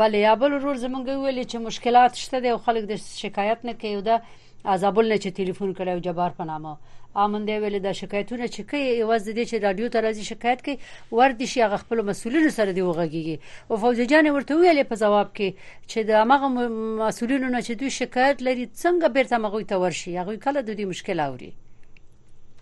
بل 0.00 0.12
یا 0.26 0.32
بل 0.42 0.50
ورور 0.56 0.76
زمونږ 0.84 1.04
ویلې 1.08 1.44
چې 1.50 1.56
مشکلات 1.68 2.12
شته 2.24 2.38
دي 2.42 2.48
او 2.52 2.58
خلک 2.66 2.82
د 2.90 2.94
شکایت 3.24 3.58
نه 3.68 3.74
کوي 3.80 4.02
دا 4.08 4.16
عذابل 4.74 5.04
نه 5.12 5.16
چې 5.22 5.30
ټلیفون 5.38 5.70
کړو 5.78 6.04
جبار 6.06 6.30
په 6.38 6.44
نامه 6.50 6.72
امن 7.24 7.42
دی 7.48 7.56
ویل 7.62 7.76
دا 7.86 7.92
شکایتونه 8.02 8.44
چې 8.54 8.62
کوي 8.70 8.84
یوازې 9.02 9.32
د 9.34 9.40
چې 9.50 9.56
رادیو 9.66 9.92
ته 9.94 9.98
راځي 10.06 10.24
شکایت 10.32 10.60
کوي 10.64 10.76
ورته 11.18 11.46
شي 11.54 11.60
هغه 11.66 11.76
خپل 11.84 11.98
مسولینو 12.10 12.50
سره 12.58 12.72
دی 12.72 12.82
وغږیږي 12.84 13.36
او 13.70 13.74
فوزي 13.84 14.06
جان 14.12 14.30
ورته 14.30 14.52
ویل 14.60 14.82
په 14.92 14.96
جواب 15.04 15.28
کې 15.36 15.48
چې 15.90 15.98
د 16.08 16.12
هغه 16.22 16.48
مسولینو 17.02 17.50
نه 17.56 17.60
چې 17.66 17.72
دوی 17.80 17.90
شکایت 18.00 18.36
لري 18.48 18.64
څنګه 18.82 19.06
بیرته 19.16 19.36
مغوي 19.46 19.64
ته 19.72 19.76
ورشي 19.84 20.10
هغه 20.20 20.32
کله 20.46 20.60
د 20.62 20.70
دې 20.78 20.84
مشکل 20.94 21.20
اوري 21.28 21.50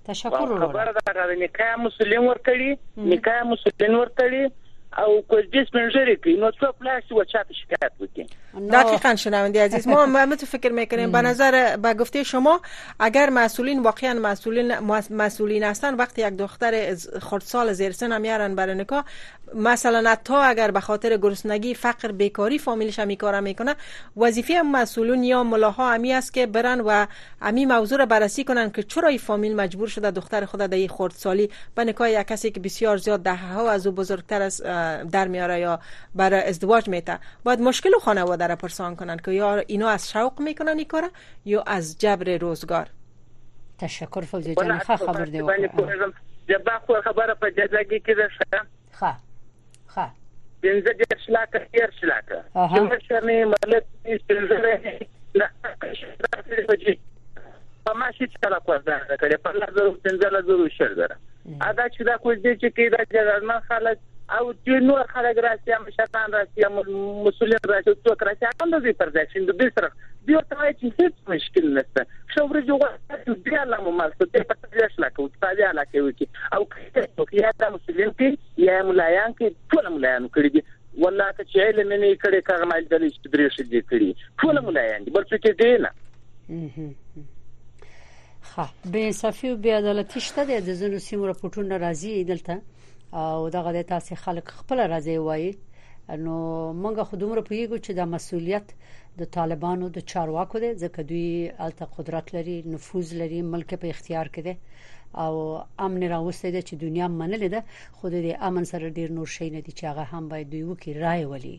تشکر 0.09 0.45
ورو 0.51 0.57
خبر 0.67 0.89
دا 0.99 1.11
غوړي 1.17 1.37
نکاح 1.47 1.73
مسلمان 1.87 2.25
ورکړي 2.31 2.71
نکاح 3.15 3.41
مسلمان 3.53 3.93
ورکړي 4.01 4.43
او 5.03 5.11
کوجیس 5.31 5.69
منځري 5.77 6.15
کوي 6.23 6.37
نو 6.43 6.49
څو 6.61 6.69
پلاس 6.81 7.05
و 7.13 7.19
چا 7.35 7.41
شکایت 7.61 7.93
وکړي 7.99 8.25
دقیقا 8.73 9.15
شنوندی 9.17 9.59
عزیز 9.59 9.89
ما 9.89 10.03
هم 10.07 10.35
تو 10.35 10.47
فکر 10.47 10.73
میکنیم 10.73 11.13
به 11.13 11.23
نظر 11.23 11.77
به 11.77 11.95
گفته 11.95 12.23
شما 12.23 12.61
اگر 13.01 13.31
مسئولین 13.31 13.83
واقعا 13.83 14.15
مسئولین 14.21 14.79
مسئولین 15.11 15.65
هستن 15.65 15.95
وقتی 15.95 16.27
یک 16.29 16.37
دختر 16.37 16.95
خردسال 17.23 17.73
زیر 17.73 17.93
سن 17.93 18.13
هم 18.13 18.25
یارن 18.25 18.55
برای 18.55 18.75
نکاح 18.75 19.05
مثلا 19.55 20.17
تا 20.25 20.43
اگر 20.43 20.71
به 20.71 20.81
خاطر 20.81 21.17
گرسنگی 21.17 21.75
فقر 21.75 22.13
بیکاری 22.13 22.59
فامیلش 22.59 22.99
هم 22.99 23.15
کار 23.15 23.41
میکنه 23.41 23.75
وظیفه 24.17 24.63
مسئولین 24.63 25.25
یا 25.25 25.43
ملاها 25.43 25.93
همی 25.95 26.13
است 26.13 26.35
که 26.35 26.47
برن 26.47 26.81
و 26.81 27.07
امی 27.43 27.67
موضوع 27.67 27.99
را 27.99 28.07
بررسی 28.07 28.45
کنن 28.45 28.71
که 28.71 28.83
چرا 28.83 29.09
این 29.09 29.19
فامیل 29.19 29.57
مجبور 29.57 29.89
شده 29.89 30.11
دختر 30.11 30.45
خود 30.45 30.61
در 30.61 30.87
خردسالی 30.87 31.51
به 31.75 31.85
نکاح 31.85 32.11
یک 32.11 32.19
کسی 32.27 32.51
که 32.51 32.61
بسیار 32.61 32.97
زیاد 32.97 33.23
دهها 33.23 33.61
ها 33.63 33.71
از 33.71 33.87
او 33.87 33.93
بزرگتر 33.93 34.43
از 34.43 34.63
در 35.13 35.29
میاره 35.29 35.61
یا 35.61 35.81
برای 36.15 36.43
ازدواج 36.49 36.89
میته 36.89 37.19
باید 37.45 37.61
مشکل 37.61 37.91
خانواده 38.03 38.42
مادر 38.43 38.55
پرسان 38.55 38.97
کنن 38.97 39.17
که 39.17 39.31
یا 39.33 39.57
اینا 39.57 39.89
از 39.89 40.11
شوق 40.11 40.41
میکنن 40.41 40.79
این 40.79 40.87
کار 40.89 41.11
یا 41.45 41.63
از 41.67 41.99
جبر 41.99 42.39
روزگار 42.41 42.87
تشکر 43.79 44.21
فوزی 44.21 44.55
جان 44.55 44.79
خواه 44.79 44.99
خبر 44.99 45.25
دیو 45.25 45.51
جبا 46.49 46.73
خو 46.87 46.95
خبره 47.05 47.35
په 47.35 47.51
جزاګي 47.51 47.99
کې 48.07 48.13
ده 48.19 48.29
ښه 48.39 48.67
ښه 48.99 49.13
ښه 49.95 50.09
پنځه 50.63 50.93
دېرش 50.99 51.27
لاکه 51.29 51.59
دېرش 51.77 51.99
لاکه 52.05 52.39
یو 52.57 52.89
شرمې 53.09 53.49
ملک 53.53 53.85
پنځه 54.27 54.77
پماشي 57.87 58.27
چلا 58.45 58.59
کوځه 58.59 59.17
کړي 59.23 59.37
په 59.45 59.53
لږ 59.53 59.73
پنځه 60.05 60.27
لږ 60.35 60.73
شر 60.79 60.95
ده 60.95 61.17
ادا 61.61 61.89
چې 61.89 62.01
دا 62.07 62.17
کوز 62.19 62.39
دي 62.43 62.55
چې 62.57 62.69
کې 62.77 62.91
دا 62.99 63.03
جرمان 63.15 63.61
خلک 63.61 63.99
او 64.31 64.53
د 64.53 64.69
نور 64.89 65.01
خلک 65.15 65.39
راځي 65.45 65.73
هم 65.77 65.87
شیطان 65.97 66.33
راځي 66.35 66.67
هم 66.67 66.77
مسولین 67.27 67.65
راځي 67.71 67.95
څوک 68.05 68.23
راځي 68.29 68.49
هم 68.49 68.69
د 68.75 68.83
دې 68.85 68.93
پر 69.01 69.09
ځای 69.17 69.25
چې 69.33 69.47
د 69.51 69.57
دې 69.63 69.69
سره 69.79 69.89
دی 70.29 70.35
او 70.39 70.43
ترای 70.53 70.73
چې 70.81 70.95
هیڅ 70.99 71.33
مشکل 71.33 71.67
نشته 71.79 72.07
شو 72.35 72.45
ورې 72.47 72.69
جوړه 72.69 72.91
چې 73.25 73.49
بیا 73.49 73.65
لا 73.73 73.81
مو 73.87 73.95
مال 74.01 74.15
څه 74.21 74.47
په 74.51 74.61
تدریس 74.63 74.99
لا 75.05 75.11
کوي 75.19 75.35
په 75.47 75.59
بیا 75.61 75.71
لا 75.81 75.85
کوي 75.95 76.15
چې 76.21 76.59
او 76.59 76.63
څوک 77.19 77.35
یا 77.41 77.53
د 77.65 77.75
مسولین 77.77 78.15
کې 78.23 78.67
یا 78.67 78.79
ملایان 78.93 79.37
کې 79.41 79.75
ټول 79.75 79.91
ملایان 79.97 80.31
کړی 80.37 80.51
دي 80.57 80.65
والله 81.05 81.29
که 81.37 81.49
چې 81.51 81.59
علم 81.69 81.93
نه 81.95 82.15
کړي 82.25 82.47
کار 82.51 82.67
مال 82.73 82.89
دلې 82.95 83.19
چې 83.19 83.35
درې 83.35 83.57
شي 83.57 83.69
دي 83.73 83.85
کړی 83.91 84.27
ټول 84.45 84.65
ملایان 84.71 85.09
دي 85.09 85.17
بل 85.19 85.29
څه 85.31 85.61
دی 85.63 85.73
نه 85.87 86.91
ها 88.55 88.71
به 88.95 89.09
انصافي 89.09 89.51
او 89.51 89.57
بیا 89.67 89.77
عدالتي 89.83 90.25
شته 90.29 90.47
د 90.53 90.73
ځینو 90.81 91.03
سیمو 91.09 91.33
راپورټونه 91.33 91.83
راځي 91.85 92.31
دلته 92.33 92.63
او 93.21 93.49
دغه 93.57 93.71
د 93.75 93.81
تاسو 93.93 94.13
خلک 94.25 94.47
خپل 94.59 94.79
راځي 94.93 95.17
وایي 95.27 95.51
نو 96.25 96.35
مونږ 96.83 96.95
خو 97.09 97.15
دومره 97.23 97.43
پیګو 97.51 97.79
چې 97.85 97.93
د 97.99 98.09
مسولیت 98.15 98.67
د 99.21 99.23
طالبانو 99.37 99.87
د 99.97 100.01
چارواکو 100.13 100.57
دي 100.65 100.71
ځکه 100.83 101.01
دوی 101.11 101.31
الته 101.67 101.85
قدرت 101.97 102.27
لري 102.37 102.57
نفوذ 102.75 103.09
لري 103.21 103.41
ملک 103.53 103.71
په 103.83 103.87
اختیار 103.95 104.27
کړي 104.37 104.55
او 105.25 105.33
امن 105.87 106.03
راوستي 106.15 106.51
دي 106.55 106.63
چې 106.69 106.75
دنیا 106.85 107.07
منلې 107.21 107.49
ده 107.55 107.61
خو 107.97 108.05
د 108.15 108.17
امن 108.49 108.65
سره 108.73 108.87
ډیر 108.99 109.09
نور 109.19 109.29
شي 109.37 109.47
نه 109.57 109.61
دي 109.67 109.73
چې 109.79 109.85
هغه 109.91 110.05
هم 110.13 110.25
باید 110.33 110.47
دوی 110.53 110.65
وکړي 110.71 110.93
رائے 111.05 111.25
ولي 111.33 111.57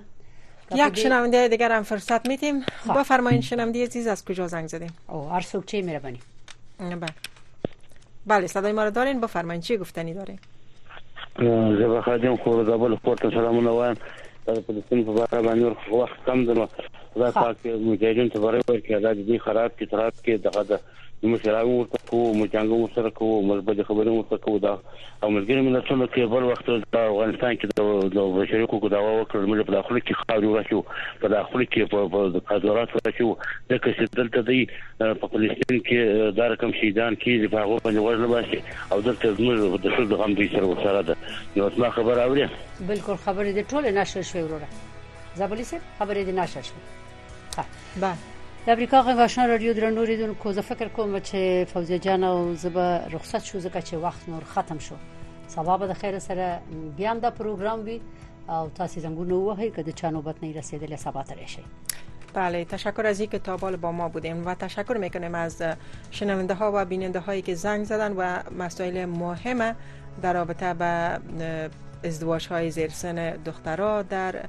یک 0.80 0.99
شنونده 1.05 1.49
دیگر 1.55 1.72
هم 1.72 1.82
فرصت 1.93 2.28
میتیم 2.28 2.61
بفرمایین 2.97 3.40
شنونده 3.49 3.82
عزیز 3.93 4.07
از 4.16 4.24
کجا 4.24 4.47
زنگ 4.55 4.66
زدیم 4.74 4.93
او 5.09 5.22
هر 5.28 5.40
سوک 5.53 5.64
چی 5.72 5.82
میره 5.82 5.99
بنی 5.99 6.20
بله 6.78 7.70
بله 8.26 8.47
صدای 8.47 8.72
ما 8.72 8.84
رو 8.84 8.90
دارین 8.90 9.20
بفرمایین 9.20 9.62
چی 9.62 9.76
گفتنی 9.76 10.14
دارین 10.14 10.38
زه 11.80 11.88
بخادم 11.97 12.36
خور 12.36 12.64
دبل 12.64 12.97
خور 12.97 13.16
ته 13.16 13.30
سلامونه 13.30 13.70
وایم 13.78 13.95
تاسو 14.47 14.61
په 14.66 14.70
دې 14.74 14.82
سم 14.88 14.99
په 15.07 15.11
اړه 15.24 15.40
باندې 15.47 15.64
وخت 16.01 16.18
کم 16.26 16.38
درنه 16.47 16.66
خدای 17.15 17.31
پاک 17.33 17.67
مجاهدین 17.67 18.29
ته 18.29 18.39
برابر 18.41 18.63
ورکړي 18.69 19.01
دا 19.03 19.13
دې 19.15 19.39
خراب 19.45 19.71
کې 19.79 19.89
ترات 19.91 20.15
کې 20.25 20.43
دغه 20.49 20.63
د 20.65 21.01
مشرانو 21.31 21.73
ورته 21.75 21.99
کو 22.07 22.21
مجنګ 22.37 22.73
ورته 22.77 23.11
کو 23.19 23.27
مثبت 23.49 23.81
خبرې 23.89 24.15
ورته 24.15 24.39
کو 24.47 24.55
دا 24.63 24.71
او 24.77 25.29
ملګری 25.35 25.67
ملتونو 25.67 26.07
کې 26.07 26.31
بل 26.35 26.47
وخت 26.51 26.71
د 26.71 26.97
افغانستان 27.01 27.59
کې 27.65 28.15
د 28.17 28.33
بشري 28.39 28.63
حقوقو 28.63 28.89
دا 28.95 29.03
وکړ 29.09 29.45
موږ 29.51 29.67
په 29.69 29.75
داخله 29.77 30.01
کې 30.05 30.21
خاوري 30.23 30.49
ورشو 30.55 30.81
په 31.25 31.29
داخله 31.35 31.67
کې 31.75 31.93
په 31.93 32.41
قضاوت 32.51 32.97
ورشو 32.97 33.27
د 33.73 33.85
کسې 33.85 34.17
دلته 34.17 34.43
دی 34.51 34.59
په 35.03 35.31
فلسطین 35.35 35.79
کې 35.91 36.33
دا 36.41 36.49
رقم 36.55 36.73
شهیدان 36.81 37.19
کې 37.27 37.53
د 37.53 37.67
هغه 37.67 37.85
په 37.85 38.07
وجه 38.07 38.31
باسي 38.35 38.63
او 38.97 39.05
دلته 39.11 39.35
زموږ 39.43 39.85
د 39.85 39.95
ټول 39.99 40.17
غم 40.25 40.35
دي 40.43 40.49
سره 40.57 40.73
وسره 40.73 41.05
ده 41.13 41.39
نو 41.61 41.69
اسما 41.71 41.91
خبر 42.01 42.23
اوري 42.27 42.49
بالکل 42.91 43.23
خبرې 43.29 43.63
د 43.63 43.71
ټول 43.75 43.93
نشر 44.01 44.29
شوی 44.33 44.45
وروره 44.49 44.91
زابلی 45.43 45.69
سره 45.73 45.81
خبرې 46.01 46.29
د 46.33 46.39
نشر 46.41 46.69
شوی 46.73 47.01
بله 48.00 48.16
د 48.66 48.68
امریکا 48.70 48.98
غږ 49.07 49.18
آشنا 49.26 49.46
رادیو 49.46 49.74
درنو 49.74 50.05
ریدونکو 50.11 50.53
زه 50.57 50.61
فکر 50.68 50.88
کوم 50.96 51.14
چې 51.20 51.68
فوزیه 51.72 51.98
جان 51.98 52.24
او 52.24 52.55
زبا 52.64 52.86
رخصت 53.12 53.44
شو 53.44 53.61
که 53.61 53.80
چې 53.80 53.94
وخت 54.05 54.28
نور 54.28 54.44
ختم 54.50 54.78
شو 54.88 54.94
سبب 55.55 55.86
د 55.92 55.98
خیر 56.03 56.18
سره 56.26 56.50
بیا 56.98 57.11
هم 57.12 57.20
پروګرام 57.38 57.78
وی 57.86 58.00
او 58.48 58.68
تاسو 58.68 59.00
زنګونه 59.00 59.32
وهی 59.32 59.70
کده 59.78 59.92
چا 59.92 60.11
نوبت 60.16 60.44
نه 60.44 60.61
رسیدلې 60.62 60.94
سبا 60.94 61.22
ته 61.22 61.36
بله 62.34 62.64
تشکر 62.74 63.07
از 63.07 63.20
اینکه 63.20 63.38
تا 63.38 63.57
بال 63.57 63.76
با 63.76 63.92
ما 63.92 64.09
بودیم 64.09 64.44
و 64.46 64.55
تشکر 64.61 64.96
میکنیم 64.98 65.34
از 65.34 65.62
شنونده 66.11 66.55
ها 66.55 66.70
و 66.74 66.84
بیننده 66.84 67.18
هایی 67.20 67.42
که 67.48 67.55
زنگ 67.55 67.84
زدن 67.84 68.12
و 68.16 68.28
مسائل 68.59 69.05
مهمه 69.05 69.74
در 70.22 70.32
رابطه 70.34 70.74
به 70.74 71.20
ازدواج 72.11 72.46
های 72.48 72.70
زیر 72.70 72.90
در 74.05 74.44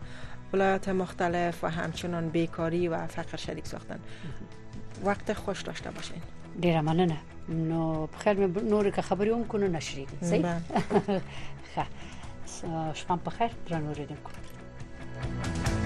ولایت 0.53 0.89
مختلف 0.89 1.63
و 1.63 1.67
همچنان 1.67 2.29
بیکاری 2.29 2.87
و 2.87 3.07
فقر 3.07 3.37
شریک 3.37 3.67
ساختن 3.67 3.99
وقت 5.05 5.33
خوش 5.33 5.61
داشته 5.61 5.91
باشین 5.91 6.21
ډیره 6.61 6.81
مننه 6.81 7.17
نو 7.49 8.07
بخیر 8.07 8.33
مې 8.33 8.59
نور 8.61 8.89
که 8.89 9.01
خبرې 9.01 9.27
هم 9.29 9.43
کو 9.43 9.57
نه 9.57 9.67
نشري 9.67 10.07
صحیح 10.21 10.45
ښه 11.75 11.85
شپه 12.93 13.15
بخیر 13.25 13.49
درنو 13.69 13.93
ریدونکو 13.93 15.82